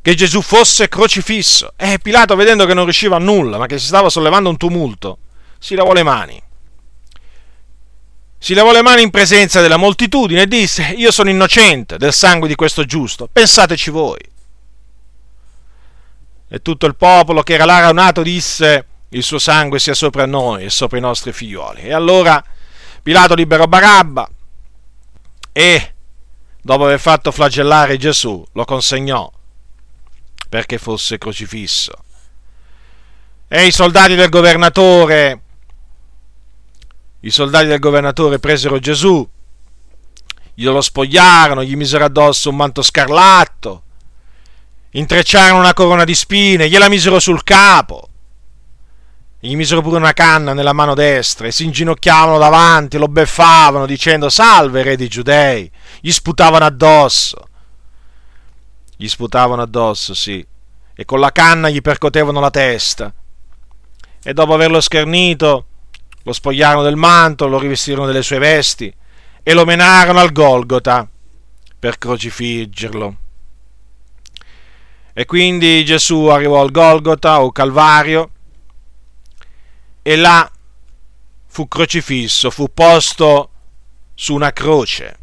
che 0.01 0.15
Gesù 0.15 0.41
fosse 0.41 0.88
crocifisso. 0.88 1.73
E 1.75 1.99
Pilato, 2.01 2.38
vedendo 2.38 2.65
che 2.65 2.73
non 2.73 2.86
riusciva 2.86 3.17
a 3.17 3.19
nulla, 3.19 3.58
ma 3.58 3.65
che 3.65 3.78
si 3.78 3.88
stava 3.88 4.10
sollevando 4.10 4.47
un 4.47 4.56
tumulto, 4.56 5.17
si 5.60 5.75
lavò 5.75 5.91
le 5.91 6.04
mani 6.04 6.43
si 8.45 8.53
lavò 8.53 8.71
le 8.71 8.84
mani 8.84 9.01
in 9.01 9.10
presenza 9.10 9.60
della 9.60 9.75
moltitudine 9.75 10.43
e 10.43 10.47
disse, 10.47 10.93
io 10.95 11.12
sono 11.12 11.31
innocente 11.31 11.97
del 11.97 12.13
sangue 12.13 12.47
di 12.47 12.53
questo 12.53 12.86
giusto, 12.86 13.27
pensateci 13.27 13.89
voi. 13.89 14.19
E 16.47 16.62
tutto 16.62 16.86
il 16.86 16.95
popolo 16.95 17.41
che 17.41 17.55
era 17.55 17.65
là 17.65 17.79
raunato 17.79 18.21
disse, 18.21 18.86
il 19.10 19.23
suo 19.23 19.39
sangue 19.39 19.79
sia 19.79 19.95
sopra 19.95 20.27
noi 20.27 20.65
e 20.65 20.69
sopra 20.69 20.99
i 20.99 21.01
nostri 21.01 21.34
figlioli. 21.34 21.81
E 21.81 21.93
allora 21.93 22.43
Pilato 23.01 23.34
liberò 23.34 23.65
Barabba 23.65 24.29
e, 25.51 25.93
dopo 26.62 26.84
aver 26.84 26.99
fatto 26.99 27.31
flagellare 27.31 27.97
Gesù, 27.97 28.45
lo 28.51 28.63
consegnò 28.63 29.27
perché 30.47 30.77
fosse 30.77 31.17
crocifisso. 31.17 31.93
E 33.47 33.65
i 33.65 33.71
soldati 33.71 34.13
del 34.13 34.29
governatore 34.29 35.44
i 37.25 37.31
soldati 37.31 37.65
del 37.65 37.79
governatore 37.79 38.38
presero 38.38 38.77
Gesù, 38.77 39.27
glielo 40.53 40.79
spogliarono, 40.79 41.63
gli 41.63 41.75
misero 41.75 42.05
addosso 42.05 42.51
un 42.51 42.55
manto 42.55 42.83
scarlatto, 42.83 43.81
intrecciarono 44.91 45.59
una 45.59 45.73
corona 45.73 46.03
di 46.03 46.13
spine, 46.13 46.69
gliela 46.69 46.88
misero 46.88 47.19
sul 47.19 47.43
capo, 47.43 48.09
gli 49.39 49.55
misero 49.55 49.81
pure 49.81 49.97
una 49.97 50.13
canna 50.13 50.53
nella 50.53 50.71
mano 50.71 50.93
destra 50.93 51.47
e 51.47 51.51
si 51.51 51.65
inginocchiavano 51.65 52.38
davanti, 52.38 52.99
lo 52.99 53.07
beffavano 53.07 53.88
dicendo 53.88 54.29
salve 54.29 54.83
re 54.83 54.95
dei 54.95 55.07
giudei, 55.07 55.69
gli 56.01 56.11
sputavano 56.11 56.65
addosso, 56.65 57.47
gli 58.95 59.07
sputavano 59.07 59.63
addosso, 59.63 60.13
sì, 60.13 60.45
e 60.93 61.05
con 61.05 61.19
la 61.19 61.31
canna 61.31 61.69
gli 61.69 61.81
percotevano 61.81 62.39
la 62.39 62.51
testa. 62.51 63.11
E 64.21 64.33
dopo 64.33 64.53
averlo 64.53 64.79
schernito 64.79 65.65
lo 66.25 66.33
spogliarono 66.33 66.81
del 66.81 66.95
manto, 66.95 67.47
lo 67.47 67.59
rivestirono 67.59 68.07
delle 68.07 68.23
sue 68.23 68.39
vesti 68.39 68.91
e 69.43 69.53
lo 69.53 69.63
menarono 69.63 70.19
al 70.19 70.31
Golgota 70.31 71.07
per 71.77 71.99
crocifiggerlo. 71.99 73.15
E 75.13 75.25
quindi 75.25 75.85
Gesù 75.85 76.25
arrivò 76.25 76.61
al 76.61 76.71
Golgota 76.71 77.41
o 77.41 77.51
Calvario 77.51 78.31
e 80.01 80.15
là 80.15 80.51
fu 81.45 81.67
crocifisso, 81.67 82.49
fu 82.49 82.73
posto 82.73 83.51
su 84.15 84.33
una 84.33 84.51
croce. 84.51 85.19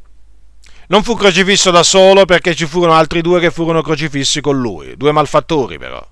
Non 0.86 1.02
fu 1.02 1.16
crocifisso 1.16 1.72
da 1.72 1.82
solo 1.82 2.26
perché 2.26 2.54
ci 2.54 2.66
furono 2.66 2.92
altri 2.92 3.22
due 3.22 3.40
che 3.40 3.50
furono 3.50 3.82
crocifissi 3.82 4.40
con 4.40 4.56
lui, 4.56 4.96
due 4.96 5.10
malfattori 5.10 5.78
però. 5.78 6.06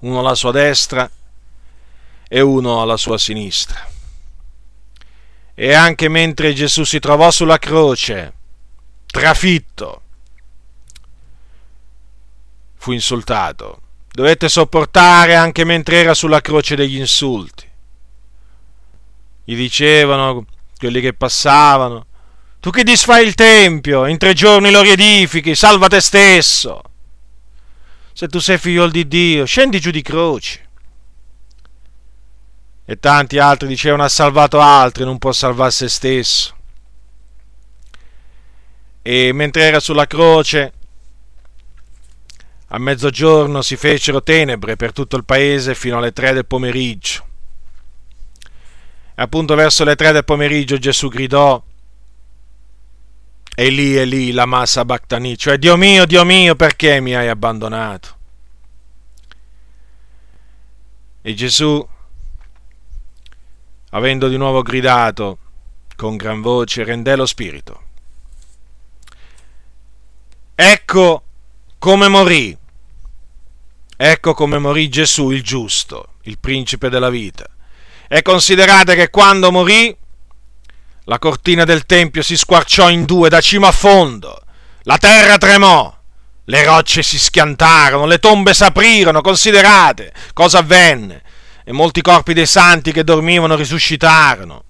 Uno 0.00 0.18
alla 0.20 0.34
sua 0.34 0.50
destra 0.50 1.10
e 2.28 2.40
uno 2.40 2.80
alla 2.82 2.96
sua 2.96 3.18
sinistra. 3.18 3.88
E 5.54 5.72
anche 5.72 6.08
mentre 6.08 6.52
Gesù 6.52 6.84
si 6.84 7.00
trovò 7.00 7.30
sulla 7.30 7.58
croce, 7.58 8.32
trafitto, 9.06 10.02
fu 12.76 12.92
insultato. 12.92 13.80
Dovette 14.12 14.48
sopportare 14.48 15.34
anche 15.34 15.64
mentre 15.64 15.96
era 15.96 16.14
sulla 16.14 16.40
croce 16.40 16.76
degli 16.76 16.98
insulti. 16.98 17.66
Gli 19.44 19.56
dicevano 19.56 20.44
quelli 20.76 21.00
che 21.00 21.14
passavano, 21.14 22.06
tu 22.60 22.70
che 22.70 22.82
disfai 22.82 23.26
il 23.26 23.34
Tempio, 23.34 24.06
in 24.06 24.18
tre 24.18 24.34
giorni 24.34 24.70
lo 24.70 24.82
riedifichi, 24.82 25.54
salva 25.54 25.86
te 25.88 26.00
stesso. 26.00 26.82
Se 28.12 28.26
tu 28.26 28.40
sei 28.40 28.58
figlio 28.58 28.88
di 28.88 29.06
Dio, 29.06 29.44
scendi 29.44 29.80
giù 29.80 29.90
di 29.90 30.02
croce. 30.02 30.67
E 32.90 32.98
tanti 32.98 33.38
altri 33.38 33.68
dicevano 33.68 34.02
ha 34.02 34.08
salvato 34.08 34.60
altri, 34.60 35.04
non 35.04 35.18
può 35.18 35.30
salvare 35.30 35.70
se 35.70 35.90
stesso. 35.90 36.56
E 39.02 39.30
mentre 39.34 39.64
era 39.64 39.78
sulla 39.78 40.06
croce, 40.06 40.72
a 42.68 42.78
mezzogiorno 42.78 43.60
si 43.60 43.76
fecero 43.76 44.22
tenebre 44.22 44.76
per 44.76 44.92
tutto 44.92 45.16
il 45.16 45.26
paese 45.26 45.74
fino 45.74 45.98
alle 45.98 46.14
tre 46.14 46.32
del 46.32 46.46
pomeriggio. 46.46 47.26
E 49.14 49.20
appunto 49.22 49.54
verso 49.54 49.84
le 49.84 49.94
tre 49.94 50.12
del 50.12 50.24
pomeriggio 50.24 50.78
Gesù 50.78 51.10
gridò, 51.10 51.62
e 53.54 53.68
lì 53.68 53.98
e 53.98 54.06
lì 54.06 54.32
la 54.32 54.46
massa 54.46 54.86
Bactani, 54.86 55.36
cioè 55.36 55.58
Dio 55.58 55.76
mio, 55.76 56.06
Dio 56.06 56.24
mio, 56.24 56.56
perché 56.56 57.00
mi 57.00 57.14
hai 57.14 57.28
abbandonato? 57.28 58.16
E 61.20 61.34
Gesù, 61.34 61.86
avendo 63.90 64.28
di 64.28 64.36
nuovo 64.36 64.62
gridato 64.62 65.38
con 65.96 66.16
gran 66.16 66.40
voce, 66.40 66.84
rendè 66.84 67.16
lo 67.16 67.26
spirito. 67.26 67.82
Ecco 70.54 71.22
come 71.78 72.08
morì. 72.08 72.56
Ecco 73.96 74.34
come 74.34 74.58
morì 74.58 74.88
Gesù 74.88 75.30
il 75.30 75.42
giusto, 75.42 76.14
il 76.22 76.38
principe 76.38 76.88
della 76.88 77.10
vita. 77.10 77.48
E 78.06 78.22
considerate 78.22 78.94
che 78.94 79.10
quando 79.10 79.50
morì, 79.50 79.94
la 81.04 81.18
cortina 81.18 81.64
del 81.64 81.84
Tempio 81.86 82.22
si 82.22 82.36
squarciò 82.36 82.90
in 82.90 83.04
due 83.04 83.28
da 83.28 83.40
cima 83.40 83.68
a 83.68 83.72
fondo, 83.72 84.42
la 84.82 84.98
terra 84.98 85.36
tremò, 85.38 85.96
le 86.44 86.64
rocce 86.64 87.02
si 87.02 87.18
schiantarono, 87.18 88.06
le 88.06 88.18
tombe 88.18 88.54
s'aprirono, 88.54 89.20
considerate 89.20 90.12
cosa 90.32 90.58
avvenne, 90.58 91.22
e 91.68 91.72
molti 91.72 92.00
corpi 92.00 92.32
dei 92.32 92.46
santi 92.46 92.92
che 92.92 93.04
dormivano 93.04 93.54
risuscitarono 93.54 94.64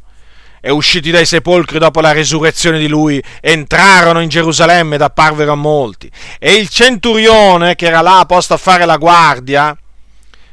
e 0.60 0.72
usciti 0.72 1.12
dai 1.12 1.26
sepolcri 1.26 1.78
dopo 1.78 2.00
la 2.00 2.10
resurrezione 2.10 2.76
di 2.80 2.88
lui, 2.88 3.22
entrarono 3.40 4.18
in 4.18 4.28
Gerusalemme 4.28 4.96
ed 4.96 5.02
apparvero 5.02 5.52
a 5.52 5.54
molti. 5.54 6.10
E 6.40 6.54
il 6.54 6.68
centurione, 6.68 7.76
che 7.76 7.86
era 7.86 8.00
là 8.00 8.24
posto 8.26 8.54
a 8.54 8.56
fare 8.56 8.84
la 8.84 8.96
guardia, 8.96 9.78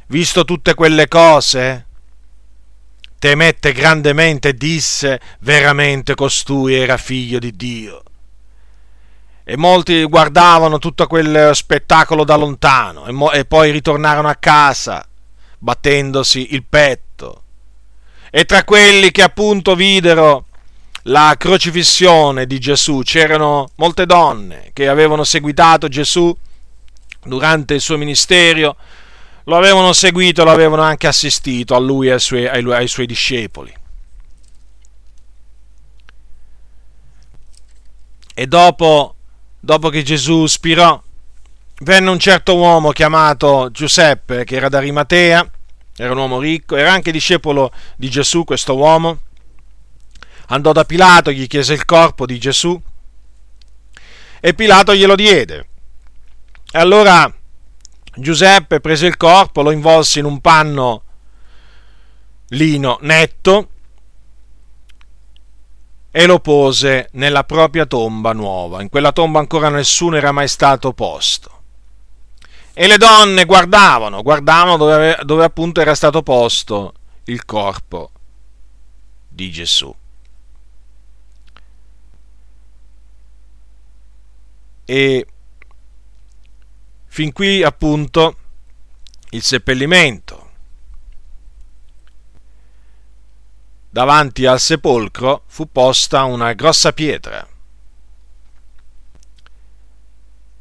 visto 0.10 0.46
tutte 0.46 0.76
quelle 0.76 1.08
cose, 1.08 1.88
temette 3.18 3.72
grandemente 3.72 4.50
e 4.50 4.54
disse, 4.54 5.20
veramente 5.40 6.14
costui 6.14 6.76
era 6.76 6.98
figlio 6.98 7.40
di 7.40 7.56
Dio. 7.56 8.04
E 9.44 9.58
molti 9.58 10.04
guardavano 10.04 10.78
tutto 10.78 11.08
quel 11.08 11.56
spettacolo 11.56 12.24
da 12.24 12.36
lontano 12.36 13.08
e, 13.08 13.12
mo- 13.12 13.32
e 13.32 13.46
poi 13.46 13.72
ritornarono 13.72 14.28
a 14.28 14.36
casa, 14.36 15.04
battendosi 15.66 16.54
il 16.54 16.64
petto 16.64 17.42
e 18.30 18.46
tra 18.46 18.64
quelli 18.64 19.10
che 19.10 19.24
appunto 19.24 19.74
videro 19.74 20.46
la 21.08 21.34
crocifissione 21.40 22.46
di 22.46 22.60
Gesù 22.60 23.02
c'erano 23.02 23.70
molte 23.78 24.06
donne 24.06 24.70
che 24.74 24.88
avevano 24.88 25.24
seguitato 25.24 25.88
Gesù 25.88 26.36
durante 27.24 27.74
il 27.74 27.82
suo 27.82 27.98
ministero, 27.98 28.76
lo 29.46 29.58
avevano 29.58 29.92
seguito, 29.92 30.44
lo 30.44 30.52
avevano 30.52 30.84
anche 30.84 31.08
assistito 31.08 31.74
a 31.74 31.80
lui 31.80 32.10
e 32.10 32.12
ai 32.12 32.20
suoi, 32.20 32.48
ai, 32.48 32.64
ai 32.72 32.88
suoi 32.88 33.08
discepoli. 33.08 33.74
E 38.36 38.46
dopo, 38.46 39.16
dopo 39.60 39.90
che 39.90 40.04
Gesù 40.04 40.46
spirò, 40.46 41.02
venne 41.80 42.10
un 42.10 42.20
certo 42.20 42.56
uomo 42.56 42.92
chiamato 42.92 43.70
Giuseppe, 43.72 44.44
che 44.44 44.56
era 44.56 44.70
da 44.70 44.80
era 45.98 46.12
un 46.12 46.18
uomo 46.18 46.40
ricco, 46.40 46.76
era 46.76 46.92
anche 46.92 47.12
discepolo 47.12 47.72
di 47.96 48.10
Gesù 48.10 48.44
questo 48.44 48.76
uomo. 48.76 49.20
Andò 50.48 50.74
da 50.74 50.84
Pilato, 50.84 51.32
gli 51.32 51.48
chiese 51.48 51.74
il 51.74 51.86
corpo 51.86 52.26
di 52.26 52.38
Gesù 52.38 52.80
e 54.42 54.54
Pilato 54.54 54.94
glielo 54.94 55.16
diede. 55.16 55.68
E 56.72 56.78
allora 56.80 57.34
Giuseppe 58.16 58.82
prese 58.82 59.08
il 59.08 59.18
corpo, 59.18 59.62
lo 59.62 59.72
involse 59.72 60.20
in 60.20 60.26
un 60.26 60.42
panno 60.42 61.04
lino 62.50 62.98
netto 63.02 63.70
e 66.12 66.26
lo 66.26 66.40
pose 66.40 67.10
nella 67.14 67.46
propria 67.46 67.86
tomba 67.86 68.34
nuova. 68.34 68.82
In 68.82 68.90
quella 68.90 69.14
tomba 69.14 69.40
ancora 69.40 69.70
nessuno 69.70 70.18
era 70.18 70.32
mai 70.34 70.48
stato 70.48 70.92
posto 70.92 71.55
e 72.78 72.88
le 72.88 72.98
donne 72.98 73.46
guardavano, 73.46 74.22
guardavano 74.22 74.76
dove, 74.76 75.18
dove 75.24 75.46
appunto 75.46 75.80
era 75.80 75.96
stato 75.96 76.22
posto 76.22 76.94
il 77.26 77.46
corpo 77.46 78.12
di 79.30 79.50
Gesù. 79.50 79.96
E 84.84 85.28
fin 87.06 87.32
qui 87.32 87.64
appunto 87.64 88.38
il 89.30 89.42
seppellimento. 89.42 90.50
Davanti 93.90 94.46
al 94.46 94.60
sepolcro 94.60 95.44
fu 95.46 95.72
posta 95.72 96.26
una 96.26 96.52
grossa 96.52 96.92
pietra, 96.92 97.48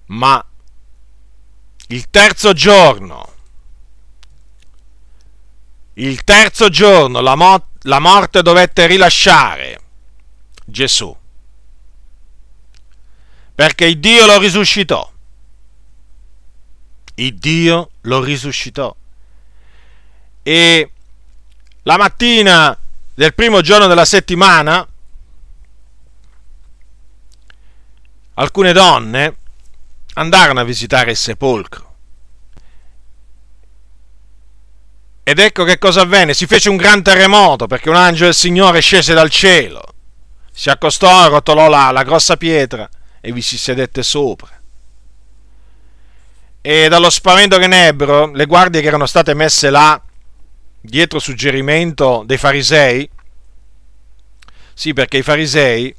ma 0.06 0.46
il 1.88 2.08
terzo 2.10 2.52
giorno, 2.52 3.32
il 5.94 6.24
terzo 6.24 6.68
giorno 6.70 7.20
la, 7.20 7.34
mo- 7.34 7.68
la 7.82 7.98
morte 7.98 8.42
dovette 8.42 8.86
rilasciare 8.86 9.80
Gesù, 10.64 11.14
perché 13.54 13.84
il 13.86 13.98
Dio 13.98 14.26
lo 14.26 14.38
risuscitò. 14.38 15.12
Il 17.16 17.36
Dio 17.36 17.90
lo 18.02 18.24
risuscitò. 18.24 18.94
E 20.42 20.90
la 21.82 21.96
mattina 21.96 22.76
del 23.14 23.34
primo 23.34 23.60
giorno 23.60 23.86
della 23.86 24.04
settimana, 24.04 24.86
alcune 28.34 28.72
donne 28.72 29.36
andarono 30.14 30.60
a 30.60 30.64
visitare 30.64 31.12
il 31.12 31.16
sepolcro. 31.16 31.92
Ed 35.22 35.38
ecco 35.38 35.64
che 35.64 35.78
cosa 35.78 36.02
avvenne, 36.02 36.34
si 36.34 36.46
fece 36.46 36.68
un 36.68 36.76
gran 36.76 37.02
terremoto 37.02 37.66
perché 37.66 37.88
un 37.88 37.96
angelo 37.96 38.26
del 38.26 38.34
Signore 38.34 38.80
scese 38.80 39.14
dal 39.14 39.30
cielo, 39.30 39.82
si 40.52 40.68
accostò, 40.68 41.28
rotolò 41.28 41.68
la, 41.68 41.90
la 41.90 42.02
grossa 42.02 42.36
pietra 42.36 42.88
e 43.20 43.32
vi 43.32 43.40
si 43.40 43.56
sedette 43.56 44.02
sopra. 44.02 44.60
E 46.60 46.88
dallo 46.88 47.10
spavento 47.10 47.58
che 47.58 47.66
ne 47.66 47.88
ebbero, 47.88 48.30
le 48.32 48.46
guardie 48.46 48.82
che 48.82 48.86
erano 48.86 49.06
state 49.06 49.34
messe 49.34 49.70
là, 49.70 50.00
dietro 50.80 51.18
suggerimento 51.18 52.22
dei 52.26 52.36
farisei, 52.36 53.08
sì 54.74 54.92
perché 54.92 55.18
i 55.18 55.22
farisei, 55.22 55.94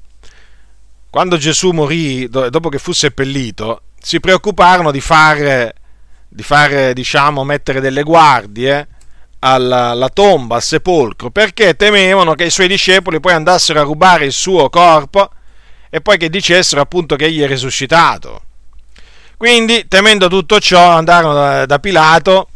quando 1.10 1.38
Gesù 1.38 1.72
morì, 1.72 2.28
dopo 2.30 2.70
che 2.70 2.78
fu 2.78 2.92
seppellito, 2.92 3.82
si 4.06 4.20
preoccuparono 4.20 4.92
di 4.92 5.02
fare, 5.02 5.74
di 6.28 6.44
fare 6.44 6.94
diciamo, 6.94 7.44
mettere 7.44 7.80
delle 7.80 8.04
guardie 8.04 8.88
alla, 9.40 9.90
alla, 9.90 10.10
tomba, 10.10 10.58
al 10.58 10.62
sepolcro, 10.62 11.32
perché 11.32 11.76
temevano 11.76 12.36
che 12.36 12.44
i 12.44 12.52
suoi 12.52 12.68
discepoli 12.68 13.20
poi 13.20 13.34
andassero 13.34 13.80
a 13.80 13.84
rubare 13.84 14.26
il 14.26 14.32
suo 14.32 14.70
corpo 14.70 15.32
e 15.90 16.02
poi 16.02 16.20
che 16.20 16.30
dicessero 16.30 16.82
appunto 16.82 17.16
che 17.16 17.26
egli 17.26 17.42
è 17.42 17.48
risuscitato. 17.48 18.44
Quindi, 19.38 19.88
temendo 19.88 20.28
tutto 20.28 20.60
ciò, 20.60 20.92
andarono 20.92 21.34
da, 21.34 21.66
da 21.66 21.80
Pilato 21.80 22.50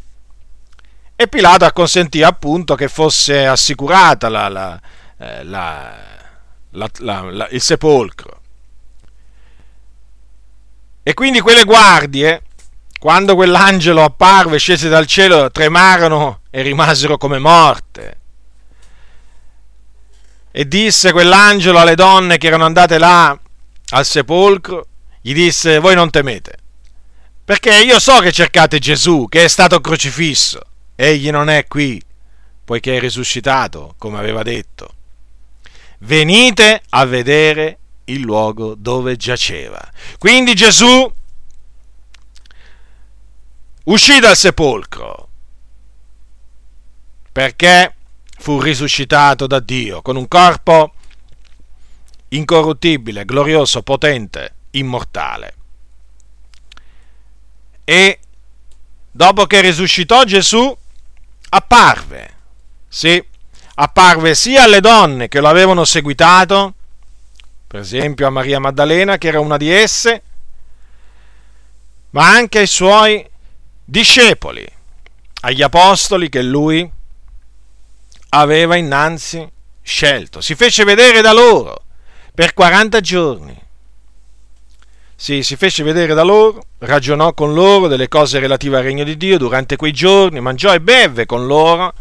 E 1.16 1.28
Pilato 1.28 1.66
acconsentì 1.66 2.22
appunto 2.22 2.76
che 2.76 2.88
fosse 2.88 3.48
assicurata 3.48 4.30
la, 4.30 4.50
la, 4.50 4.80
eh, 5.18 5.44
la, 5.44 5.98
il 7.50 7.60
sepolcro. 7.60 8.38
E 11.10 11.15
quindi 11.15 11.39
quelle 11.39 11.63
guardie, 11.63 12.43
quando 13.00 13.34
quell'angelo 13.34 14.04
apparve, 14.04 14.60
scese 14.60 14.89
dal 14.89 15.08
cielo, 15.08 15.50
tremarono 15.50 16.41
e 16.52 16.62
rimasero 16.62 17.17
come 17.17 17.39
morte. 17.39 18.17
E 20.52 20.67
disse 20.67 21.12
quell'angelo 21.12 21.80
alle 21.80 21.95
donne 21.95 22.38
che 22.38 22.45
erano 22.45 22.65
andate 22.65 23.00
là 23.00 23.36
al 23.89 24.06
sepolcro, 24.06 24.86
gli 25.19 25.34
disse, 25.34 25.80
voi 25.80 25.95
non 25.95 26.12
temete, 26.12 26.58
perché 27.43 27.82
io 27.82 28.00
so 28.00 28.19
che 28.19 28.32
cercate 28.32 28.78
Gesù, 28.78 29.26
che 29.28 29.45
è 29.45 29.48
stato 29.48 29.82
crocifisso 29.82 30.60
egli 30.93 31.32
non 31.32 31.50
è 31.50 31.65
qui, 31.65 32.00
poiché 32.63 32.98
è 32.98 33.00
risuscitato, 33.00 33.95
come 33.98 34.19
aveva 34.19 34.43
detto. 34.43 34.93
Venite 36.02 36.84
a 36.89 37.06
vedere 37.06 37.79
il 38.12 38.22
luogo 38.22 38.76
dove 38.76 39.15
giaceva. 39.15 39.80
Quindi 40.17 40.54
Gesù 40.54 41.12
uscì 43.86 44.19
dal 44.19 44.36
sepolcro 44.36 45.28
perché 47.32 47.95
fu 48.38 48.60
risuscitato 48.60 49.48
da 49.48 49.60
Dio 49.60 50.02
con 50.02 50.15
un 50.15 50.28
corpo 50.28 50.93
incorruttibile, 52.30 53.26
glorioso, 53.26 53.82
potente, 53.82 54.56
immortale. 54.72 55.56
E 57.84 58.19
dopo 59.12 59.45
che 59.45 59.62
risuscitò 59.62 60.24
Gesù, 60.24 60.78
apparve, 61.50 62.34
sì, 62.88 63.24
apparve 63.76 64.36
sia 64.36 64.63
alle 64.63 64.80
donne 64.80 65.28
che 65.28 65.39
lo 65.39 65.48
avevano 65.48 65.86
seguitato, 65.86 66.76
per 67.69 67.82
esempio 67.82 68.25
a 68.25 68.32
Maria 68.32 68.60
Maddalena, 68.60 69.19
che 69.19 69.27
era 69.27 69.39
una 69.39 69.55
di 69.55 69.69
esse, 69.69 70.23
ma 72.10 72.34
anche 72.34 72.58
ai 72.58 72.67
suoi 72.67 73.23
discepoli, 73.86 74.67
agli 75.41 75.62
apostoli 75.62 76.29
che 76.29 76.41
lui 76.41 76.89
aveva 78.29 78.75
innanzi 78.75 79.47
scelto. 79.84 80.41
Si 80.41 80.55
fece 80.55 80.84
vedere 80.84 81.21
da 81.21 81.32
loro 81.32 81.84
per 82.34 82.55
40 82.55 82.99
giorni 83.01 83.67
sì, 85.21 85.43
si 85.43 85.58
fece 85.58 85.84
vedere 85.84 86.13
da 86.13 86.23
loro, 86.23 86.63
ragionò 86.77 87.34
con 87.34 87.53
loro 87.53 87.89
delle 87.89 88.08
cose 88.08 88.39
relative 88.39 88.77
al 88.77 88.84
regno 88.84 89.03
di 89.03 89.17
Dio 89.17 89.38
durante 89.38 89.75
quei 89.75 89.91
giorni, 89.91 90.39
mangiò 90.39 90.73
e 90.73 90.79
beve 90.79 91.25
con 91.25 91.45
loro 91.45 91.93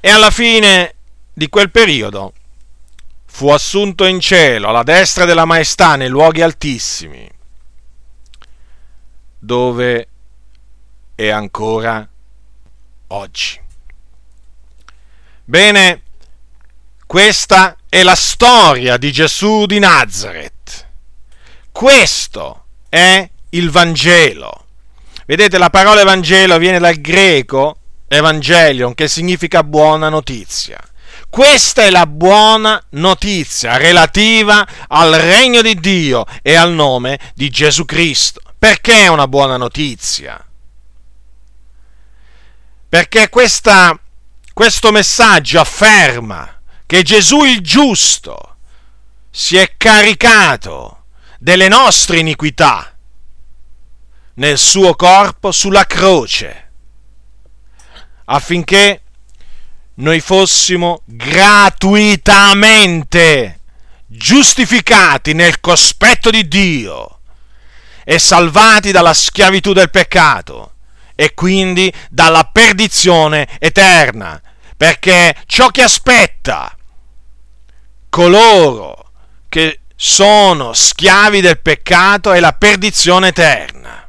e 0.00 0.10
alla 0.10 0.32
fine 0.32 0.96
di 1.32 1.48
quel 1.48 1.70
periodo 1.70 2.32
fu 3.32 3.48
assunto 3.48 4.04
in 4.04 4.20
cielo 4.20 4.68
alla 4.68 4.82
destra 4.82 5.24
della 5.24 5.44
maestà 5.44 5.96
nei 5.96 6.08
luoghi 6.08 6.42
altissimi, 6.42 7.28
dove 9.38 10.08
è 11.14 11.28
ancora 11.28 12.08
oggi. 13.08 13.60
Bene, 15.44 16.02
questa 17.06 17.76
è 17.88 18.02
la 18.02 18.14
storia 18.14 18.96
di 18.96 19.10
Gesù 19.10 19.66
di 19.66 19.78
Nazareth 19.78 20.90
questo 21.72 22.64
è 22.88 23.28
il 23.50 23.70
Vangelo. 23.70 24.66
Vedete, 25.26 25.56
la 25.56 25.70
parola 25.70 26.02
Evangelo 26.02 26.58
viene 26.58 26.78
dal 26.78 26.96
greco 26.96 27.78
Evangelion, 28.06 28.94
che 28.94 29.08
significa 29.08 29.64
buona 29.64 30.10
notizia. 30.10 30.78
Questa 31.32 31.80
è 31.80 31.88
la 31.88 32.06
buona 32.06 32.78
notizia 32.90 33.78
relativa 33.78 34.68
al 34.86 35.14
regno 35.14 35.62
di 35.62 35.74
Dio 35.76 36.26
e 36.42 36.56
al 36.56 36.72
nome 36.72 37.18
di 37.34 37.48
Gesù 37.48 37.86
Cristo. 37.86 38.42
Perché 38.58 39.04
è 39.04 39.06
una 39.06 39.26
buona 39.26 39.56
notizia? 39.56 40.46
Perché 42.86 43.30
questa, 43.30 43.98
questo 44.52 44.92
messaggio 44.92 45.58
afferma 45.58 46.60
che 46.84 47.02
Gesù 47.02 47.44
il 47.44 47.62
giusto 47.62 48.56
si 49.30 49.56
è 49.56 49.72
caricato 49.78 51.04
delle 51.38 51.68
nostre 51.68 52.18
iniquità 52.18 52.94
nel 54.34 54.58
suo 54.58 54.94
corpo 54.94 55.50
sulla 55.50 55.86
croce, 55.86 56.72
affinché 58.26 59.00
noi 60.02 60.20
fossimo 60.20 61.00
gratuitamente 61.04 63.60
giustificati 64.06 65.32
nel 65.32 65.58
cospetto 65.60 66.30
di 66.30 66.46
Dio 66.48 67.20
e 68.04 68.18
salvati 68.18 68.90
dalla 68.90 69.14
schiavitù 69.14 69.72
del 69.72 69.90
peccato 69.90 70.72
e 71.14 71.34
quindi 71.34 71.92
dalla 72.10 72.42
perdizione 72.44 73.46
eterna, 73.60 74.42
perché 74.76 75.36
ciò 75.46 75.68
che 75.68 75.82
aspetta 75.82 76.76
coloro 78.08 79.12
che 79.48 79.82
sono 79.94 80.72
schiavi 80.72 81.40
del 81.40 81.60
peccato 81.60 82.32
e 82.32 82.40
la 82.40 82.52
perdizione 82.52 83.28
eterna. 83.28 84.01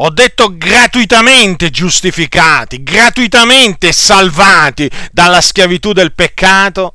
Ho 0.00 0.10
detto 0.10 0.56
gratuitamente 0.56 1.70
giustificati, 1.70 2.84
gratuitamente 2.84 3.92
salvati 3.92 4.88
dalla 5.10 5.40
schiavitù 5.40 5.92
del 5.92 6.12
peccato, 6.12 6.94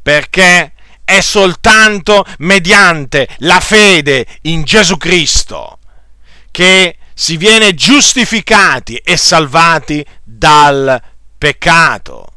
perché 0.00 0.72
è 1.04 1.20
soltanto 1.20 2.24
mediante 2.38 3.28
la 3.40 3.60
fede 3.60 4.26
in 4.42 4.64
Gesù 4.64 4.96
Cristo 4.96 5.78
che 6.50 6.96
si 7.12 7.36
viene 7.36 7.74
giustificati 7.74 8.96
e 8.96 9.18
salvati 9.18 10.02
dal 10.24 11.02
peccato. 11.36 12.32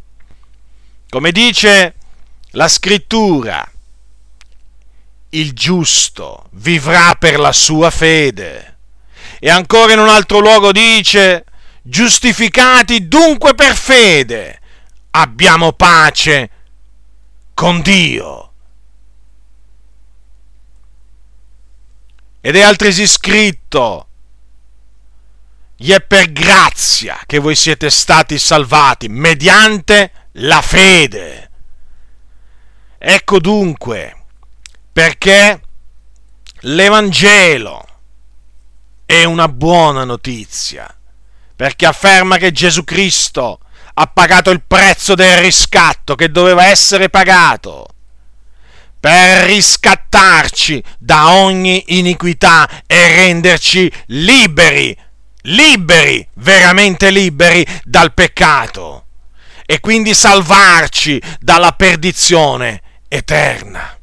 Come 1.10 1.32
dice 1.32 1.96
la 2.52 2.68
scrittura, 2.68 3.66
il 5.30 5.54
giusto 5.54 6.50
vivrà 6.52 7.16
per 7.16 7.40
la 7.40 7.54
sua 7.54 7.90
fede. 7.90 8.79
E 9.40 9.50
ancora 9.50 9.94
in 9.94 10.00
un 10.00 10.10
altro 10.10 10.40
luogo 10.40 10.72
dice, 10.72 11.46
giustificati 11.82 13.08
dunque 13.08 13.56
per 13.56 13.76
fede, 13.76 14.60
abbiamo 15.12 15.72
pace 15.74 16.50
con 17.54 17.82
Dio. 17.82 18.52
Ed 22.42 22.56
è 22.56 22.62
altresì 22.62 23.08
scritto, 23.08 24.08
gli 25.76 25.92
è 25.92 26.02
per 26.02 26.32
grazia 26.32 27.22
che 27.26 27.40
voi 27.40 27.56
siete 27.56 27.90
stati 27.90 28.38
salvati 28.38 29.08
mediante 29.08 30.12
la 30.34 30.62
fede. 30.62 31.50
Ecco 32.98 33.40
dunque 33.40 34.26
perché 34.92 35.62
l'Evangelo 36.62 37.89
è 39.12 39.24
una 39.24 39.48
buona 39.48 40.04
notizia, 40.04 40.88
perché 41.56 41.88
afferma 41.88 42.38
che 42.38 42.52
Gesù 42.52 42.84
Cristo 42.84 43.58
ha 43.96 44.06
pagato 44.06 44.52
il 44.52 44.62
prezzo 44.62 45.16
del 45.16 45.40
riscatto 45.40 46.14
che 46.14 46.30
doveva 46.30 46.66
essere 46.66 47.10
pagato 47.10 47.88
per 49.00 49.46
riscattarci 49.48 50.84
da 51.00 51.32
ogni 51.32 51.86
iniquità 51.88 52.70
e 52.86 53.16
renderci 53.16 53.92
liberi, 54.10 54.96
liberi, 55.42 56.28
veramente 56.36 57.10
liberi 57.10 57.66
dal 57.84 58.14
peccato 58.14 59.06
e 59.66 59.80
quindi 59.80 60.14
salvarci 60.14 61.20
dalla 61.40 61.72
perdizione 61.72 62.80
eterna. 63.08 63.99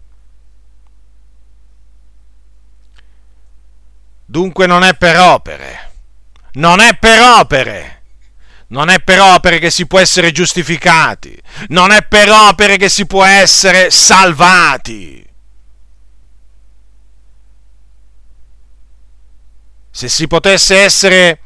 Dunque 4.37 4.67
non 4.67 4.85
è 4.85 4.95
per 4.95 5.19
opere, 5.19 5.93
non 6.57 6.79
è 6.79 6.95
per 6.99 7.23
opere, 7.23 8.03
non 8.67 8.91
è 8.91 9.01
per 9.01 9.19
opere 9.19 9.59
che 9.59 9.71
si 9.71 9.87
può 9.87 9.99
essere 9.99 10.31
giustificati, 10.31 11.41
non 11.69 11.91
è 11.91 12.03
per 12.03 12.31
opere 12.31 12.77
che 12.77 12.91
si 12.91 13.07
può 13.07 13.25
essere 13.25 13.91
salvati. 13.91 15.27
Se 19.91 20.07
si 20.07 20.27
potesse 20.27 20.81
essere 20.83 21.41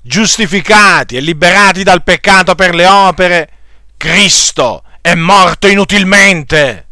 giustificati 0.00 1.16
e 1.16 1.20
liberati 1.22 1.82
dal 1.82 2.04
peccato 2.04 2.54
per 2.54 2.76
le 2.76 2.86
opere, 2.86 3.50
Cristo 3.96 4.84
è 5.00 5.16
morto 5.16 5.66
inutilmente 5.66 6.85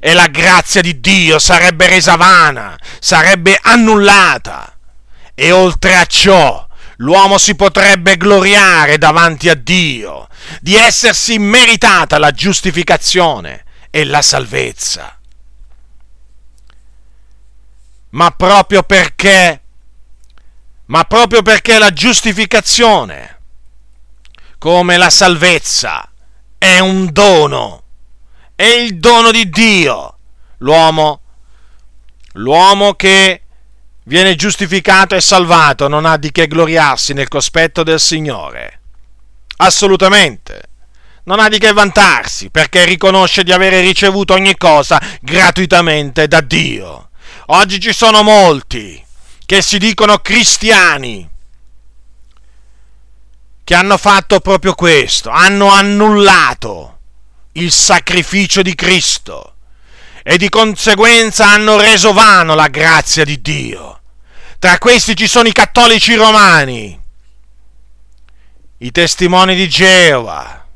e 0.00 0.14
la 0.14 0.28
grazia 0.28 0.80
di 0.80 1.00
Dio 1.00 1.38
sarebbe 1.38 1.86
resa 1.86 2.16
vana, 2.16 2.78
sarebbe 3.00 3.58
annullata. 3.60 4.76
E 5.34 5.52
oltre 5.52 5.96
a 5.96 6.04
ciò, 6.06 6.66
l'uomo 6.96 7.38
si 7.38 7.54
potrebbe 7.54 8.16
gloriare 8.16 8.98
davanti 8.98 9.48
a 9.48 9.54
Dio 9.54 10.28
di 10.60 10.74
essersi 10.76 11.38
meritata 11.38 12.18
la 12.18 12.30
giustificazione 12.30 13.64
e 13.90 14.04
la 14.04 14.22
salvezza. 14.22 15.18
Ma 18.10 18.30
proprio 18.30 18.82
perché, 18.82 19.62
ma 20.86 21.04
proprio 21.04 21.42
perché 21.42 21.78
la 21.78 21.92
giustificazione, 21.92 23.40
come 24.58 24.96
la 24.96 25.10
salvezza, 25.10 26.10
è 26.56 26.78
un 26.78 27.12
dono, 27.12 27.82
è 28.60 28.64
il 28.64 28.98
dono 28.98 29.30
di 29.30 29.48
Dio, 29.50 30.18
l'uomo, 30.58 31.20
l'uomo 32.32 32.94
che 32.94 33.42
viene 34.02 34.34
giustificato 34.34 35.14
e 35.14 35.20
salvato 35.20 35.86
non 35.86 36.04
ha 36.04 36.16
di 36.16 36.32
che 36.32 36.48
gloriarsi 36.48 37.12
nel 37.12 37.28
cospetto 37.28 37.84
del 37.84 38.00
Signore. 38.00 38.80
Assolutamente. 39.58 40.62
Non 41.26 41.38
ha 41.38 41.48
di 41.48 41.60
che 41.60 41.72
vantarsi 41.72 42.50
perché 42.50 42.84
riconosce 42.84 43.44
di 43.44 43.52
avere 43.52 43.80
ricevuto 43.80 44.34
ogni 44.34 44.56
cosa 44.56 45.00
gratuitamente 45.20 46.26
da 46.26 46.40
Dio. 46.40 47.10
Oggi 47.50 47.78
ci 47.78 47.92
sono 47.92 48.24
molti 48.24 49.00
che 49.46 49.62
si 49.62 49.78
dicono 49.78 50.18
cristiani 50.18 51.30
che 53.62 53.74
hanno 53.76 53.96
fatto 53.98 54.40
proprio 54.40 54.74
questo, 54.74 55.30
hanno 55.30 55.68
annullato 55.68 56.97
il 57.58 57.72
sacrificio 57.72 58.62
di 58.62 58.74
Cristo 58.74 59.54
e 60.22 60.36
di 60.38 60.48
conseguenza 60.48 61.46
hanno 61.46 61.76
reso 61.76 62.12
vano 62.12 62.54
la 62.54 62.68
grazia 62.68 63.24
di 63.24 63.40
Dio. 63.40 64.00
Tra 64.58 64.78
questi 64.78 65.16
ci 65.16 65.26
sono 65.26 65.48
i 65.48 65.52
cattolici 65.52 66.14
romani, 66.14 66.98
i 68.78 68.90
testimoni 68.90 69.54
di 69.54 69.68
Geova, 69.68 70.66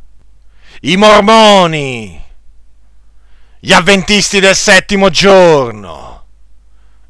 i 0.83 0.97
mormoni, 0.97 2.21
gli 3.59 3.73
avventisti 3.73 4.41
del 4.41 4.57
settimo 4.57 5.11
giorno 5.11 6.25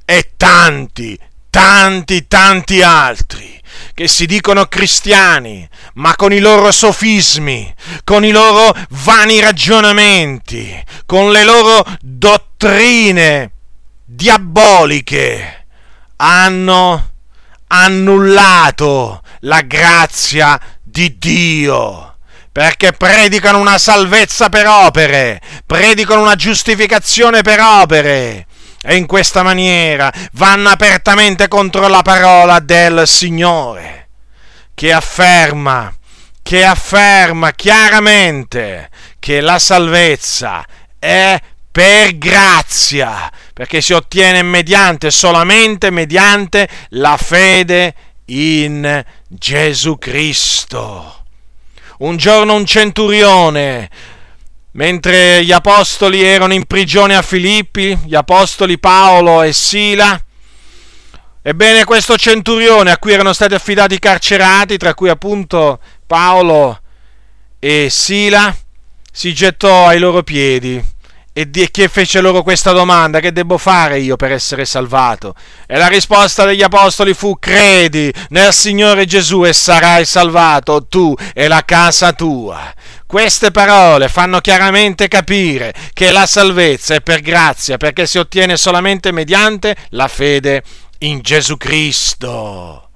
e 0.04 0.32
tanti, 0.36 1.18
tanti, 1.48 2.26
tanti 2.26 2.82
altri 2.82 3.61
che 3.95 4.09
si 4.09 4.26
dicono 4.26 4.66
cristiani, 4.66 5.68
ma 5.95 6.16
con 6.16 6.32
i 6.32 6.38
loro 6.38 6.70
sofismi, 6.70 7.72
con 8.05 8.24
i 8.24 8.30
loro 8.30 8.74
vani 8.90 9.40
ragionamenti, 9.40 10.82
con 11.07 11.30
le 11.30 11.45
loro 11.45 11.84
dottrine 12.01 13.51
diaboliche 14.05 15.66
hanno 16.16 17.11
annullato 17.68 19.22
la 19.40 19.62
grazia 19.62 20.61
di 20.82 21.16
Dio 21.18 22.12
perché 22.53 22.93
predicano 22.93 23.59
una 23.59 23.78
salvezza 23.78 24.51
per 24.51 24.66
opere, 24.66 25.40
predicano 25.64 26.20
una 26.20 26.34
giustificazione 26.34 27.40
per 27.40 27.59
opere 27.61 28.47
e 28.83 28.97
in 28.97 29.07
questa 29.07 29.43
maniera 29.43 30.12
vanno 30.33 30.68
apertamente 30.68 31.49
contro 31.49 31.87
la 31.89 32.03
parola 32.03 32.59
del 32.59 33.07
Signore 33.07 34.09
che 34.74 34.93
afferma, 34.93 35.95
che 36.43 36.64
afferma 36.64 37.53
chiaramente 37.53 38.91
che 39.18 39.41
la 39.41 39.59
salvezza 39.59 40.66
è 40.99 41.41
per 41.70 42.18
grazia, 42.18 43.30
perché 43.55 43.80
si 43.80 43.93
ottiene 43.93 44.43
mediante, 44.43 45.11
solamente 45.11 45.91
mediante 45.91 46.68
la 46.91 47.16
fede 47.16 47.95
in 48.26 49.05
Gesù 49.28 49.97
Cristo. 49.99 51.24
Un 51.99 52.16
giorno 52.16 52.55
un 52.55 52.66
centurione, 52.66 53.89
mentre 54.72 55.44
gli 55.44 55.52
apostoli 55.52 56.22
erano 56.22 56.54
in 56.54 56.64
prigione 56.64 57.16
a 57.16 57.22
Filippi, 57.22 57.98
gli 58.04 58.14
apostoli 58.14 58.78
Paolo 58.78 59.42
e 59.42 59.52
Sila, 59.52 60.20
ebbene 61.42 61.84
questo 61.84 62.16
centurione 62.16 62.90
a 62.90 62.98
cui 62.98 63.12
erano 63.12 63.32
stati 63.32 63.54
affidati 63.54 63.94
i 63.94 63.98
carcerati, 63.98 64.76
tra 64.76 64.94
cui 64.94 65.08
appunto 65.08 65.80
Paolo 66.06 66.80
e 67.58 67.88
Sila, 67.90 68.54
si 69.10 69.34
gettò 69.34 69.88
ai 69.88 69.98
loro 69.98 70.22
piedi 70.22 70.82
e 71.34 71.48
che 71.70 71.88
fece 71.88 72.20
loro 72.20 72.42
questa 72.42 72.72
domanda, 72.72 73.18
che 73.18 73.32
devo 73.32 73.56
fare 73.56 73.98
io 73.98 74.16
per 74.16 74.32
essere 74.32 74.66
salvato? 74.66 75.34
E 75.66 75.78
la 75.78 75.86
risposta 75.86 76.44
degli 76.44 76.62
apostoli 76.62 77.14
fu, 77.14 77.38
credi 77.38 78.12
nel 78.28 78.52
Signore 78.52 79.06
Gesù 79.06 79.42
e 79.44 79.54
sarai 79.54 80.04
salvato 80.04 80.86
tu 80.86 81.14
e 81.32 81.48
la 81.48 81.64
casa 81.64 82.12
tua. 82.12 82.74
Queste 83.12 83.50
parole 83.50 84.08
fanno 84.08 84.40
chiaramente 84.40 85.06
capire 85.06 85.74
che 85.92 86.10
la 86.12 86.24
salvezza 86.24 86.94
è 86.94 87.02
per 87.02 87.20
grazia, 87.20 87.76
perché 87.76 88.06
si 88.06 88.16
ottiene 88.16 88.56
solamente 88.56 89.12
mediante 89.12 89.76
la 89.90 90.08
fede 90.08 90.62
in 91.00 91.20
Gesù 91.20 91.58
Cristo. 91.58 92.88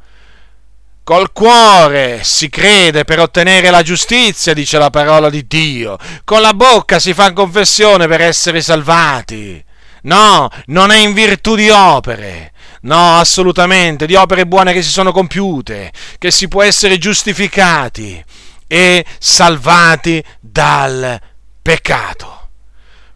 Col 1.04 1.32
cuore 1.32 2.20
si 2.22 2.48
crede 2.48 3.04
per 3.04 3.20
ottenere 3.20 3.68
la 3.68 3.82
giustizia, 3.82 4.54
dice 4.54 4.78
la 4.78 4.88
parola 4.88 5.28
di 5.28 5.46
Dio. 5.46 5.98
Con 6.24 6.40
la 6.40 6.54
bocca 6.54 6.98
si 6.98 7.12
fa 7.12 7.34
confessione 7.34 8.08
per 8.08 8.22
essere 8.22 8.62
salvati. 8.62 9.62
No, 10.04 10.48
non 10.68 10.92
è 10.92 10.96
in 10.96 11.12
virtù 11.12 11.56
di 11.56 11.68
opere. 11.68 12.52
No, 12.80 13.18
assolutamente, 13.18 14.06
di 14.06 14.14
opere 14.14 14.46
buone 14.46 14.72
che 14.72 14.80
si 14.80 14.90
sono 14.90 15.12
compiute, 15.12 15.92
che 16.16 16.30
si 16.30 16.48
può 16.48 16.62
essere 16.62 16.96
giustificati 16.96 18.24
e 18.66 19.04
salvati 19.18 20.22
dal 20.40 21.20
peccato. 21.62 22.48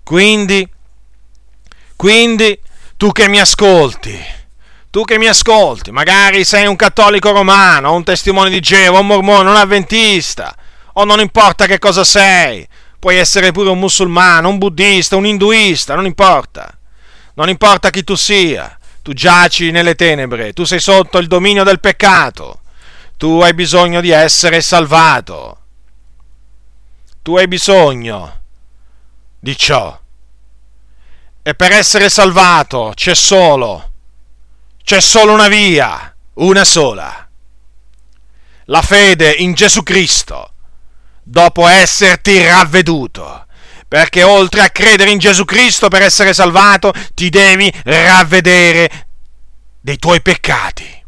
Quindi, 0.02 0.68
quindi, 1.96 2.58
tu 2.96 3.12
che 3.12 3.28
mi 3.28 3.40
ascolti, 3.40 4.18
tu 4.90 5.04
che 5.04 5.18
mi 5.18 5.26
ascolti, 5.26 5.90
magari 5.92 6.44
sei 6.44 6.66
un 6.66 6.76
cattolico 6.76 7.30
romano, 7.30 7.94
un 7.94 8.04
testimone 8.04 8.50
di 8.50 8.60
Geova, 8.60 8.98
un 8.98 9.06
mormone, 9.06 9.48
un 9.48 9.56
avventista, 9.56 10.54
o 10.94 11.04
non 11.04 11.20
importa 11.20 11.66
che 11.66 11.78
cosa 11.78 12.04
sei, 12.04 12.66
puoi 12.98 13.16
essere 13.16 13.52
pure 13.52 13.70
un 13.70 13.78
musulmano, 13.78 14.48
un 14.48 14.58
buddista, 14.58 15.16
un 15.16 15.26
induista, 15.26 15.94
non 15.94 16.06
importa. 16.06 16.76
Non 17.34 17.48
importa 17.48 17.90
chi 17.90 18.04
tu 18.04 18.16
sia, 18.16 18.78
tu 19.02 19.12
giaci 19.12 19.70
nelle 19.70 19.94
tenebre, 19.94 20.52
tu 20.52 20.64
sei 20.64 20.80
sotto 20.80 21.18
il 21.18 21.26
dominio 21.26 21.64
del 21.64 21.80
peccato, 21.80 22.59
tu 23.20 23.42
hai 23.42 23.52
bisogno 23.52 24.00
di 24.00 24.08
essere 24.08 24.62
salvato. 24.62 25.58
Tu 27.20 27.36
hai 27.36 27.46
bisogno 27.48 28.40
di 29.38 29.54
ciò. 29.58 30.00
E 31.42 31.54
per 31.54 31.70
essere 31.70 32.08
salvato 32.08 32.92
c'è 32.94 33.14
solo 33.14 33.90
c'è 34.82 35.02
solo 35.02 35.34
una 35.34 35.48
via, 35.48 36.16
una 36.36 36.64
sola. 36.64 37.28
La 38.64 38.80
fede 38.80 39.32
in 39.32 39.52
Gesù 39.52 39.82
Cristo, 39.82 40.54
dopo 41.22 41.66
esserti 41.66 42.42
ravveduto. 42.42 43.46
Perché 43.86 44.22
oltre 44.22 44.62
a 44.62 44.70
credere 44.70 45.10
in 45.10 45.18
Gesù 45.18 45.44
Cristo 45.44 45.88
per 45.88 46.00
essere 46.00 46.32
salvato, 46.32 46.90
ti 47.12 47.28
devi 47.28 47.70
ravvedere 47.84 49.08
dei 49.78 49.98
tuoi 49.98 50.22
peccati. 50.22 50.99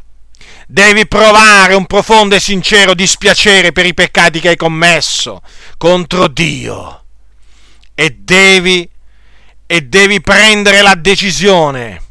Devi 0.72 1.06
provare 1.06 1.74
un 1.74 1.84
profondo 1.84 2.34
e 2.34 2.40
sincero 2.40 2.94
dispiacere 2.94 3.72
per 3.72 3.84
i 3.84 3.92
peccati 3.92 4.40
che 4.40 4.48
hai 4.48 4.56
commesso 4.56 5.42
contro 5.76 6.28
Dio. 6.28 7.04
E 7.92 8.16
devi, 8.18 8.88
e 9.66 9.80
devi 9.82 10.22
prendere 10.22 10.80
la 10.80 10.94
decisione 10.94 12.02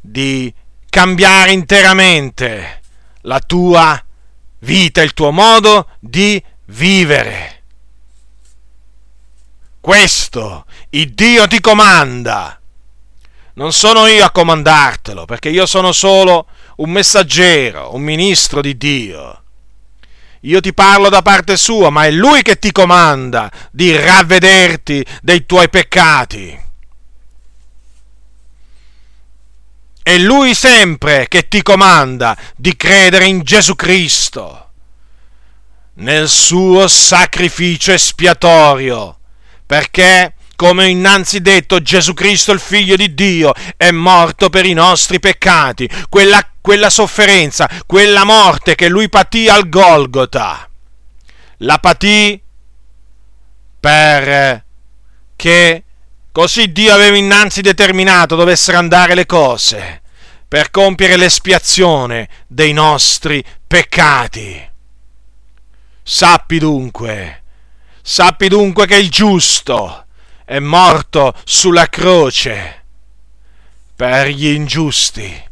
di 0.00 0.52
cambiare 0.88 1.52
interamente 1.52 2.82
la 3.20 3.38
tua 3.38 4.04
vita, 4.58 5.00
il 5.00 5.14
tuo 5.14 5.30
modo 5.30 5.90
di 6.00 6.42
vivere. 6.64 7.62
Questo 9.78 10.66
il 10.90 11.12
Dio 11.12 11.46
ti 11.46 11.60
comanda. 11.60 12.60
Non 13.52 13.72
sono 13.72 14.08
io 14.08 14.24
a 14.24 14.32
comandartelo, 14.32 15.24
perché 15.24 15.50
io 15.50 15.66
sono 15.66 15.92
solo 15.92 16.46
un 16.80 16.90
messaggero, 16.90 17.94
un 17.94 18.02
ministro 18.02 18.60
di 18.60 18.76
Dio. 18.76 19.42
Io 20.40 20.60
ti 20.60 20.72
parlo 20.72 21.10
da 21.10 21.20
parte 21.20 21.56
sua, 21.56 21.90
ma 21.90 22.06
è 22.06 22.10
Lui 22.10 22.42
che 22.42 22.58
ti 22.58 22.72
comanda 22.72 23.50
di 23.70 23.94
ravvederti 23.94 25.04
dei 25.20 25.44
tuoi 25.44 25.68
peccati. 25.68 26.58
È 30.02 30.16
Lui 30.16 30.54
sempre 30.54 31.28
che 31.28 31.48
ti 31.48 31.62
comanda 31.62 32.36
di 32.56 32.74
credere 32.74 33.26
in 33.26 33.42
Gesù 33.42 33.76
Cristo, 33.76 34.70
nel 35.94 36.26
suo 36.28 36.88
sacrificio 36.88 37.92
espiatorio, 37.92 39.18
perché, 39.66 40.36
come 40.56 40.88
innanzi 40.88 41.42
detto, 41.42 41.82
Gesù 41.82 42.14
Cristo, 42.14 42.52
il 42.52 42.60
Figlio 42.60 42.96
di 42.96 43.12
Dio, 43.12 43.52
è 43.76 43.90
morto 43.90 44.48
per 44.48 44.64
i 44.64 44.72
nostri 44.72 45.20
peccati. 45.20 45.88
Quella 46.08 46.49
quella 46.60 46.90
sofferenza, 46.90 47.68
quella 47.86 48.24
morte 48.24 48.74
che 48.74 48.88
lui 48.88 49.08
patì 49.08 49.48
al 49.48 49.68
Golgota. 49.68 50.68
La 51.58 51.78
patì 51.78 52.40
perché 53.78 55.84
così 56.32 56.72
Dio 56.72 56.92
aveva 56.92 57.16
innanzi 57.16 57.60
determinato 57.60 58.36
dovessero 58.36 58.78
andare 58.78 59.14
le 59.14 59.26
cose 59.26 60.02
per 60.46 60.70
compiere 60.70 61.16
l'espiazione 61.16 62.28
dei 62.46 62.72
nostri 62.72 63.44
peccati. 63.66 64.68
Sappi 66.02 66.58
dunque, 66.58 67.42
sappi 68.02 68.48
dunque 68.48 68.86
che 68.86 68.96
il 68.96 69.10
giusto 69.10 70.06
è 70.44 70.58
morto 70.58 71.34
sulla 71.44 71.88
croce 71.88 72.84
per 73.94 74.26
gli 74.26 74.46
ingiusti, 74.46 75.48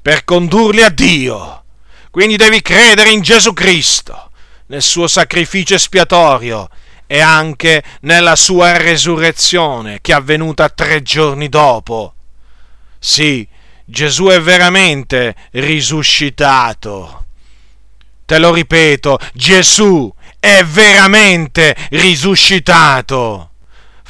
per 0.00 0.24
condurli 0.24 0.82
a 0.82 0.88
Dio. 0.88 1.64
Quindi 2.10 2.36
devi 2.36 2.60
credere 2.62 3.10
in 3.10 3.20
Gesù 3.20 3.52
Cristo, 3.52 4.30
nel 4.66 4.82
suo 4.82 5.06
sacrificio 5.06 5.74
espiatorio 5.74 6.68
e 7.06 7.20
anche 7.20 7.82
nella 8.02 8.36
sua 8.36 8.76
resurrezione 8.76 10.00
che 10.00 10.12
è 10.12 10.14
avvenuta 10.14 10.68
tre 10.68 11.02
giorni 11.02 11.48
dopo. 11.48 12.14
Sì, 12.98 13.46
Gesù 13.84 14.26
è 14.26 14.40
veramente 14.40 15.34
risuscitato. 15.52 17.24
Te 18.24 18.38
lo 18.38 18.52
ripeto, 18.52 19.18
Gesù 19.34 20.12
è 20.38 20.62
veramente 20.64 21.76
risuscitato. 21.90 23.49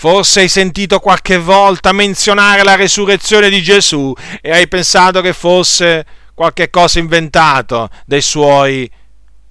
Forse 0.01 0.41
hai 0.41 0.49
sentito 0.49 0.99
qualche 0.99 1.37
volta 1.37 1.93
menzionare 1.93 2.65
la 2.65 2.75
resurrezione 2.75 3.51
di 3.51 3.63
Gesù 3.63 4.15
e 4.41 4.51
hai 4.51 4.67
pensato 4.67 5.21
che 5.21 5.35
fosse 5.35 6.07
qualche 6.33 6.71
cosa 6.71 7.01
inventato 7.01 7.91
dai 8.07 8.23
suoi 8.23 8.91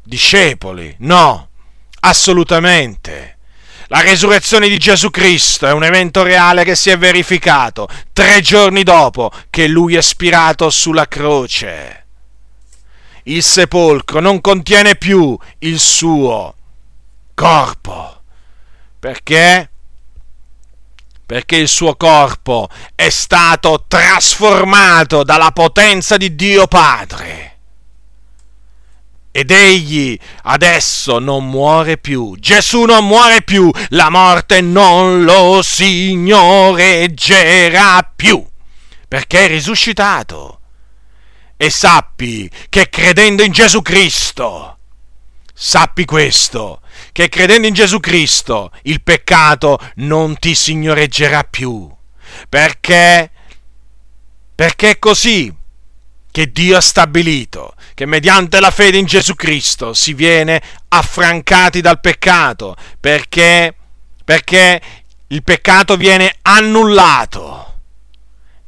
discepoli. 0.01 0.95
No, 1.01 1.49
assolutamente. 1.99 3.37
La 3.89 4.01
resurrezione 4.01 4.69
di 4.69 4.79
Gesù 4.79 5.11
Cristo 5.11 5.67
è 5.67 5.71
un 5.71 5.83
evento 5.83 6.23
reale 6.23 6.63
che 6.63 6.75
si 6.75 6.89
è 6.89 6.97
verificato 6.97 7.87
tre 8.11 8.41
giorni 8.41 8.81
dopo 8.81 9.31
che 9.51 9.67
lui 9.67 9.97
è 9.97 10.01
spirato 10.01 10.71
sulla 10.71 11.07
croce. 11.07 12.07
Il 13.25 13.43
sepolcro 13.43 14.19
non 14.19 14.41
contiene 14.41 14.95
più 14.95 15.37
il 15.59 15.79
suo 15.79 16.55
corpo. 17.35 18.23
Perché? 18.97 19.69
Perché 21.29 21.57
il 21.57 21.67
suo 21.67 21.95
corpo 21.95 22.67
è 22.95 23.09
stato 23.09 23.85
trasformato 23.87 25.21
dalla 25.21 25.51
potenza 25.51 26.17
di 26.17 26.33
Dio 26.33 26.65
Padre 26.65 27.57
ed 29.29 29.51
egli 29.51 30.17
adesso 30.45 31.19
non 31.19 31.47
muore 31.47 31.99
più. 31.99 32.35
Gesù 32.39 32.85
non 32.85 33.05
muore 33.05 33.43
più, 33.43 33.69
la 33.89 34.09
morte 34.09 34.61
non 34.61 35.23
lo 35.23 35.61
signoreggerà 35.61 38.11
più, 38.15 38.43
perché 39.07 39.45
è 39.45 39.49
risuscitato. 39.49 40.61
E 41.57 41.69
sappi 41.69 42.49
che 42.69 42.89
credendo 42.89 43.43
in 43.43 43.51
Gesù 43.51 43.83
Cristo, 43.83 44.79
sappi 45.53 46.05
questo, 46.05 46.81
che 47.11 47.29
credendo 47.29 47.67
in 47.67 47.73
Gesù 47.73 47.99
Cristo 47.99 48.71
il 48.83 49.01
peccato 49.01 49.79
non 49.95 50.37
ti 50.37 50.55
signoreggerà 50.55 51.43
più, 51.43 51.89
perché, 52.47 53.29
perché 54.55 54.91
è 54.91 54.99
così 54.99 55.53
che 56.31 56.51
Dio 56.51 56.77
ha 56.77 56.81
stabilito 56.81 57.73
che 57.95 58.05
mediante 58.05 58.59
la 58.59 58.71
fede 58.71 58.97
in 58.97 59.05
Gesù 59.05 59.35
Cristo 59.35 59.93
si 59.93 60.13
viene 60.13 60.61
affrancati 60.89 61.81
dal 61.81 61.99
peccato, 61.99 62.75
perché, 62.99 63.75
perché 64.23 64.81
il 65.27 65.43
peccato 65.43 65.97
viene 65.97 66.37
annullato 66.43 67.65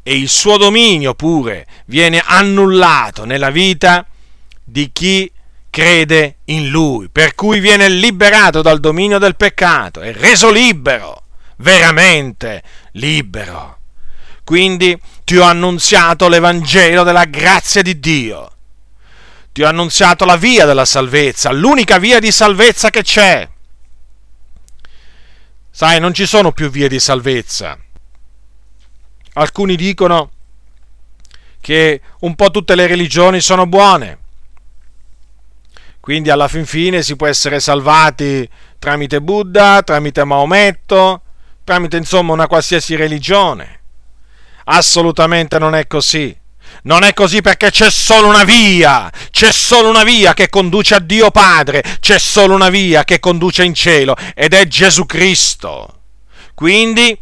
e 0.04 0.18
il 0.18 0.30
suo 0.30 0.58
dominio 0.58 1.14
pure 1.14 1.68
viene 1.86 2.22
annullato 2.24 3.24
nella 3.24 3.52
vita 3.52 4.06
di 4.64 4.90
chi 4.92 5.32
crede 5.72 6.36
in 6.46 6.70
lui, 6.70 7.10
per 7.10 7.34
cui 7.34 7.60
viene 7.60 7.90
liberato 7.90 8.62
dal 8.62 8.80
dominio 8.80 9.18
del 9.18 9.36
peccato, 9.36 10.02
è 10.02 10.14
reso 10.14 10.52
libero, 10.52 11.24
veramente 11.56 12.62
libero. 12.94 13.80
Quindi 14.44 14.96
ti 15.24 15.38
ho 15.38 15.44
annunziato 15.44 16.28
l'Evangelo 16.28 17.02
della 17.02 17.26
grazia 17.26 17.82
di 17.82 18.00
Dio 18.00 18.52
ti 19.52 19.64
ho 19.64 19.68
annunziato 19.68 20.24
la 20.26 20.38
via 20.38 20.66
della 20.66 20.86
salvezza, 20.86 21.52
l'unica 21.52 21.98
via 21.98 22.20
di 22.20 22.32
salvezza 22.32 22.90
che 22.90 23.04
c'è. 23.04 23.48
Sai, 25.70 26.00
non 26.00 26.14
ci 26.14 26.26
sono 26.26 26.52
più 26.52 26.70
vie 26.70 26.88
di 26.88 27.00
salvezza. 27.00 27.78
Alcuni 29.34 29.76
dicono 29.76 30.32
che 31.60 32.02
un 32.20 32.36
po' 32.36 32.50
tutte 32.50 32.76
le 32.76 32.88
religioni 32.88 33.42
sono 33.42 33.66
buone. 33.66 34.20
Quindi 36.02 36.32
alla 36.32 36.48
fin 36.48 36.66
fine 36.66 37.04
si 37.04 37.16
può 37.16 37.28
essere 37.28 37.60
salvati 37.60 38.50
tramite 38.80 39.22
Buddha, 39.22 39.84
tramite 39.84 40.26
Maometto, 40.26 41.22
tramite 41.64 41.98
insomma 41.98 42.34
una 42.34 42.48
qualsiasi 42.48 42.96
religione. 42.96 43.82
Assolutamente 44.66 45.60
non 45.60 45.76
è 45.76 45.86
così. 45.86 46.36
Non 46.84 47.04
è 47.04 47.14
così 47.14 47.42
perché 47.42 47.70
c'è 47.70 47.92
solo 47.92 48.28
una 48.28 48.44
via, 48.44 49.12
c'è 49.30 49.52
solo 49.52 49.90
una 49.90 50.04
via 50.04 50.34
che 50.34 50.50
conduce 50.50 50.96
a 50.96 51.00
Dio 51.00 51.30
Padre, 51.30 51.84
c'è 52.00 52.18
solo 52.18 52.56
una 52.56 52.70
via 52.70 53.04
che 53.04 53.20
conduce 53.20 53.64
in 53.64 53.76
cielo 53.76 54.16
ed 54.34 54.56
è 54.56 54.66
Gesù 54.66 55.06
Cristo. 55.06 56.00
Quindi, 56.56 57.16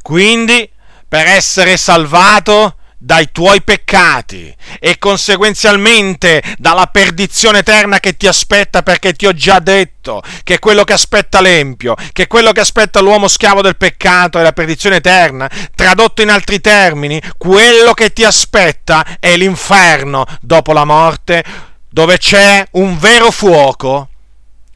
quindi, 0.00 0.68
per 1.06 1.26
essere 1.26 1.76
salvato 1.76 2.76
dai 3.04 3.32
tuoi 3.32 3.62
peccati 3.62 4.54
e 4.78 4.96
conseguenzialmente 4.96 6.40
dalla 6.56 6.86
perdizione 6.86 7.58
eterna 7.58 7.98
che 7.98 8.16
ti 8.16 8.28
aspetta 8.28 8.82
perché 8.82 9.12
ti 9.12 9.26
ho 9.26 9.34
già 9.34 9.58
detto 9.58 10.22
che 10.44 10.60
quello 10.60 10.84
che 10.84 10.92
aspetta 10.92 11.40
l'empio, 11.40 11.96
che 12.12 12.28
quello 12.28 12.52
che 12.52 12.60
aspetta 12.60 13.00
l'uomo 13.00 13.26
schiavo 13.26 13.60
del 13.60 13.76
peccato 13.76 14.38
è 14.38 14.42
la 14.42 14.52
perdizione 14.52 14.96
eterna, 14.96 15.50
tradotto 15.74 16.22
in 16.22 16.30
altri 16.30 16.60
termini, 16.60 17.20
quello 17.38 17.92
che 17.92 18.12
ti 18.12 18.22
aspetta 18.22 19.18
è 19.18 19.36
l'inferno 19.36 20.24
dopo 20.40 20.72
la 20.72 20.84
morte 20.84 21.42
dove 21.88 22.18
c'è 22.18 22.64
un 22.72 22.96
vero 22.98 23.32
fuoco, 23.32 24.08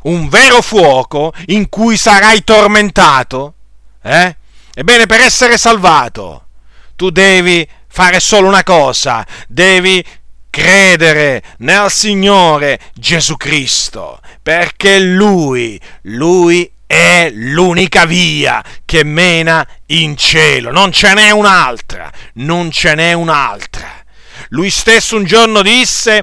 un 0.03 0.29
vero 0.29 0.61
fuoco 0.63 1.33
in 1.47 1.69
cui 1.69 1.97
sarai 1.97 2.43
tormentato, 2.43 3.55
eh? 4.03 4.37
Ebbene, 4.75 5.07
per 5.07 5.21
essere 5.21 5.57
salvato, 5.57 6.49
tu 6.97 7.11
devi 7.11 7.67
fare 7.97 8.21
solo 8.21 8.47
una 8.49 8.63
cosa, 8.63 9.27
devi 9.49 10.05
credere 10.51 11.43
nel 11.61 11.91
Signore 11.91 12.79
Gesù 12.93 13.39
Cristo, 13.39 14.21
perché 14.43 14.99
Lui, 14.99 15.81
Lui 16.03 16.71
è 16.87 17.31
l'unica 17.33 18.05
via 18.05 18.63
che 18.85 19.03
mena 19.03 19.67
in 19.87 20.15
cielo, 20.15 20.71
non 20.73 20.93
ce 20.93 21.15
n'è 21.15 21.31
un'altra, 21.31 22.13
non 22.35 22.71
ce 22.71 22.95
n'è 22.95 23.15
un'altra. 23.15 23.89
Lui 24.49 24.69
stesso 24.69 25.17
un 25.17 25.25
giorno 25.25 25.63
disse, 25.63 26.23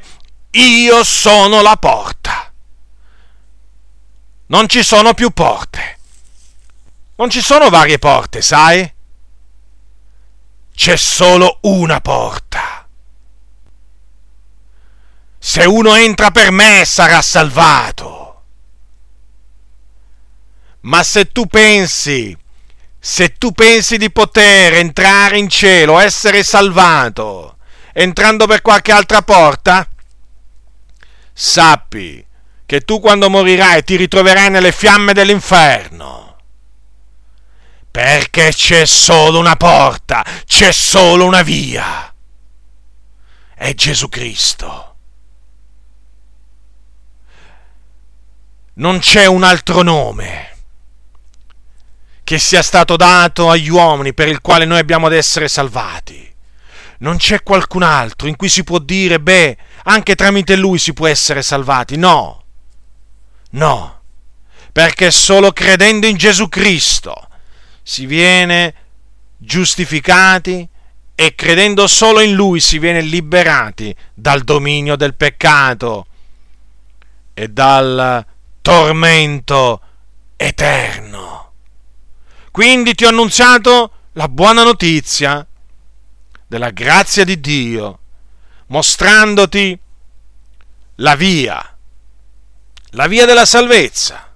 io 0.51 1.03
sono 1.03 1.63
la 1.63 1.76
porta. 1.78 2.53
Non 4.45 4.67
ci 4.67 4.84
sono 4.84 5.15
più 5.15 5.32
porte. 5.32 5.97
Non 7.15 7.32
ci 7.32 7.41
sono 7.41 7.69
varie 7.69 7.97
porte, 7.97 8.43
sai? 8.43 8.93
C'è 10.76 10.95
solo 10.95 11.59
una 11.61 12.01
porta. 12.01 12.88
Se 15.38 15.63
uno 15.65 15.95
entra 15.95 16.32
per 16.32 16.51
me 16.51 16.84
sarà 16.86 17.21
salvato. 17.21 18.43
Ma 20.82 21.03
se 21.03 21.32
tu 21.32 21.45
pensi, 21.45 22.36
se 22.99 23.38
tu 23.38 23.51
pensi 23.51 23.97
di 23.97 24.11
poter 24.11 24.74
entrare 24.74 25.38
in 25.38 25.49
cielo, 25.49 25.99
essere 25.99 26.43
salvato, 26.43 27.57
entrando 27.93 28.47
per 28.47 28.61
qualche 28.61 28.91
altra 28.91 29.21
porta, 29.21 29.88
sappi 31.32 32.26
che 32.65 32.82
tu 32.82 32.99
quando 32.99 33.30
morirai 33.30 33.84
ti 33.84 33.95
ritroverai 33.95 34.49
nelle 34.49 34.71
fiamme 34.71 35.13
dell'inferno 35.13 36.22
perché 37.93 38.51
c'è 38.51 38.87
solo 38.87 39.37
una 39.37 39.55
porta, 39.55 40.25
c'è 40.47 40.71
solo 40.71 41.25
una 41.25 41.43
via. 41.43 42.11
È 43.53 43.71
Gesù 43.75 44.09
Cristo. 44.09 44.95
Non 48.73 48.97
c'è 48.97 49.27
un 49.27 49.43
altro 49.43 49.83
nome 49.83 50.55
che 52.23 52.39
sia 52.39 52.63
stato 52.63 52.95
dato 52.95 53.51
agli 53.51 53.69
uomini 53.69 54.15
per 54.15 54.27
il 54.27 54.41
quale 54.41 54.65
noi 54.65 54.79
abbiamo 54.79 55.05
ad 55.05 55.13
essere 55.13 55.47
salvati. 55.47 56.33
non 56.99 57.17
c'è 57.17 57.43
qualcun 57.43 57.83
altro 57.83 58.27
in 58.27 58.35
cui 58.35 58.49
si 58.49 58.63
può 58.63 58.79
dire, 58.79 59.19
beh, 59.19 59.57
anche 59.83 60.15
tramite 60.15 60.55
lui 60.55 60.79
si 60.79 60.93
può 60.93 61.05
essere 61.05 61.43
salvati. 61.43 61.95
No, 61.95 62.43
no, 63.51 64.01
perché 64.71 65.11
solo 65.11 65.51
credendo 65.51 66.07
in 66.07 66.17
Gesù 66.17 66.49
Cristo 66.49 67.27
si 67.84 68.05
viene 68.05 68.73
giustificati 69.38 70.67
e 71.15 71.36
credendo 71.36 71.86
solo 71.88 72.21
in 72.21 72.34
Lui 72.34 72.59
si 72.59 72.79
viene 72.79 73.01
liberati 73.01 73.95
dal 74.13 74.41
dominio 74.41 74.95
del 74.95 75.13
peccato 75.13 76.07
e 77.34 77.49
dal 77.49 78.25
tormento 78.61 79.81
eterno. 80.38 81.51
Quindi 82.51 82.95
ti 82.95 83.05
ho 83.05 83.09
annunziato 83.09 83.91
la 84.13 84.27
buona 84.29 84.63
notizia 84.63 85.45
della 86.47 86.69
grazia 86.69 87.23
di 87.23 87.39
Dio, 87.39 87.99
mostrandoti 88.67 89.77
la 90.97 91.15
via, 91.15 91.77
la 92.91 93.07
via 93.07 93.25
della 93.25 93.45
salvezza, 93.45 94.32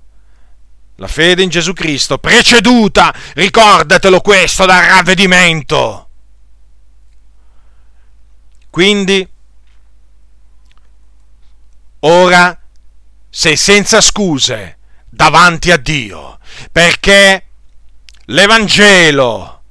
la 0.97 1.07
fede 1.07 1.43
in 1.43 1.49
Gesù 1.49 1.73
Cristo, 1.73 2.17
preceduta, 2.17 3.13
ricordatelo 3.33 4.19
questo, 4.21 4.65
dal 4.65 4.83
ravvedimento. 4.83 6.09
Quindi, 8.69 9.27
ora 11.99 12.59
sei 13.29 13.55
senza 13.55 14.01
scuse 14.01 14.77
davanti 15.09 15.71
a 15.71 15.77
Dio, 15.77 16.39
perché 16.71 17.45
l'Evangelo 18.25 19.61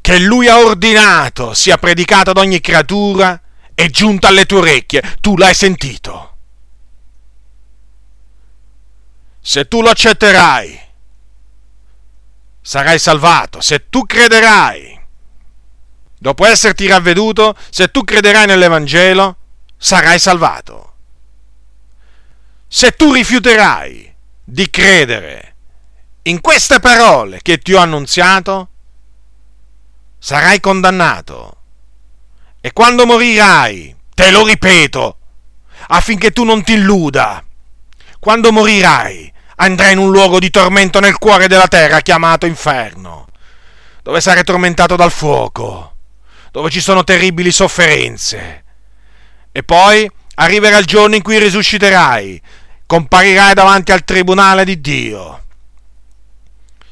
che 0.00 0.18
Lui 0.18 0.48
ha 0.48 0.58
ordinato 0.58 1.52
sia 1.52 1.78
predicato 1.78 2.30
ad 2.30 2.38
ogni 2.38 2.60
creatura 2.60 3.40
è 3.74 3.88
giunto 3.88 4.26
alle 4.26 4.46
tue 4.46 4.58
orecchie, 4.58 5.02
tu 5.20 5.36
l'hai 5.36 5.54
sentito. 5.54 6.35
Se 9.48 9.68
tu 9.68 9.80
lo 9.80 9.90
accetterai, 9.90 10.76
sarai 12.60 12.98
salvato. 12.98 13.60
Se 13.60 13.88
tu 13.88 14.04
crederai, 14.04 15.00
dopo 16.18 16.44
esserti 16.44 16.88
ravveduto, 16.88 17.56
se 17.70 17.92
tu 17.92 18.02
crederai 18.02 18.46
nell'Evangelo, 18.46 19.36
sarai 19.76 20.18
salvato. 20.18 20.94
Se 22.66 22.90
tu 22.96 23.12
rifiuterai 23.12 24.16
di 24.42 24.68
credere 24.68 25.54
in 26.22 26.40
queste 26.40 26.80
parole 26.80 27.38
che 27.40 27.58
ti 27.58 27.72
ho 27.72 27.78
annunziato, 27.78 28.68
sarai 30.18 30.58
condannato. 30.58 31.56
E 32.60 32.72
quando 32.72 33.06
morirai, 33.06 33.94
te 34.12 34.32
lo 34.32 34.44
ripeto, 34.44 35.18
affinché 35.86 36.32
tu 36.32 36.42
non 36.42 36.64
ti 36.64 36.72
illuda, 36.72 37.44
quando 38.18 38.50
morirai 38.50 39.25
andrai 39.56 39.92
in 39.92 39.98
un 39.98 40.10
luogo 40.10 40.38
di 40.38 40.50
tormento 40.50 41.00
nel 41.00 41.18
cuore 41.18 41.48
della 41.48 41.68
terra 41.68 42.00
chiamato 42.00 42.46
inferno, 42.46 43.26
dove 44.02 44.20
sarai 44.20 44.44
tormentato 44.44 44.96
dal 44.96 45.10
fuoco, 45.10 45.94
dove 46.50 46.70
ci 46.70 46.80
sono 46.80 47.04
terribili 47.04 47.50
sofferenze. 47.50 48.64
E 49.52 49.62
poi 49.62 50.10
arriverà 50.36 50.78
il 50.78 50.86
giorno 50.86 51.14
in 51.14 51.22
cui 51.22 51.38
risusciterai, 51.38 52.40
comparirai 52.86 53.54
davanti 53.54 53.92
al 53.92 54.04
tribunale 54.04 54.64
di 54.64 54.80
Dio. 54.80 55.42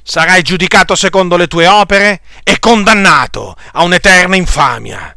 Sarai 0.03 0.43
giudicato 0.43 0.95
secondo 0.95 1.37
le 1.37 1.47
tue 1.47 1.67
opere 1.67 2.21
e 2.43 2.59
condannato 2.59 3.57
a 3.73 3.83
un'eterna 3.85 4.37
infamia. 4.37 5.17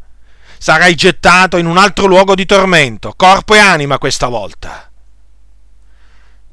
Sarai 0.57 0.95
gettato 0.95 1.57
in 1.57 1.65
un 1.65 1.77
altro 1.77 2.05
luogo 2.05 2.35
di 2.35 2.45
tormento, 2.45 3.13
corpo 3.15 3.53
e 3.53 3.59
anima 3.59 3.97
questa 3.97 4.27
volta, 4.27 4.89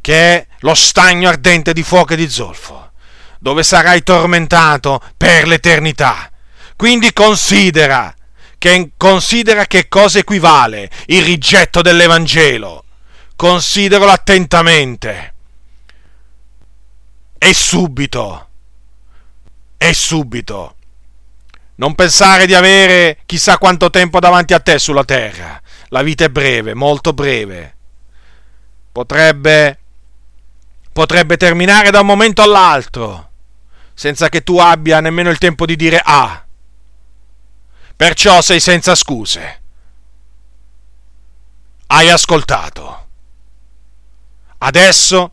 che 0.04 0.34
è 0.34 0.46
lo 0.58 0.74
stagno 0.74 1.30
ardente 1.30 1.72
di 1.72 1.82
fuoco 1.82 2.12
e 2.12 2.16
di 2.16 2.28
zolfo, 2.28 2.90
dove 3.38 3.62
sarai 3.62 4.02
tormentato 4.02 5.00
per 5.16 5.46
l'eternità. 5.46 6.30
Quindi 6.76 7.14
considera 7.14 8.14
che, 8.58 8.90
considera 8.98 9.64
che 9.64 9.88
cosa 9.88 10.18
equivale 10.18 10.90
il 11.06 11.24
rigetto 11.24 11.80
dell'Evangelo 11.80 12.84
consideralo 13.34 14.10
attentamente. 14.10 15.32
E 17.38 17.54
subito, 17.54 18.48
e 19.78 19.94
subito. 19.94 20.76
Non 21.76 21.94
pensare 21.94 22.44
di 22.44 22.54
avere 22.54 23.20
chissà 23.24 23.56
quanto 23.56 23.88
tempo 23.88 24.20
davanti 24.20 24.52
a 24.52 24.60
te 24.60 24.78
sulla 24.78 25.04
terra. 25.04 25.58
La 25.88 26.02
vita 26.02 26.24
è 26.24 26.28
breve, 26.28 26.74
molto 26.74 27.14
breve. 27.14 27.76
Potrebbe, 28.92 29.78
potrebbe 30.94 31.36
terminare 31.36 31.90
da 31.90 32.00
un 32.00 32.06
momento 32.06 32.40
all'altro, 32.40 33.30
senza 33.94 34.28
che 34.28 34.44
tu 34.44 34.58
abbia 34.58 35.00
nemmeno 35.00 35.28
il 35.28 35.38
tempo 35.38 35.66
di 35.66 35.74
dire 35.74 36.00
ah. 36.02 36.46
Perciò 37.96 38.40
sei 38.40 38.60
senza 38.60 38.94
scuse. 38.94 39.62
Hai 41.88 42.08
ascoltato. 42.08 43.08
Adesso 44.58 45.32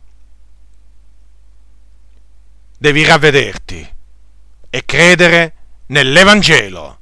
devi 2.79 3.05
ravvederti 3.05 3.95
e 4.67 4.85
credere 4.85 5.53
nell'Evangelo 5.87 6.99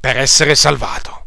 per 0.00 0.16
essere 0.16 0.54
salvato. 0.54 1.26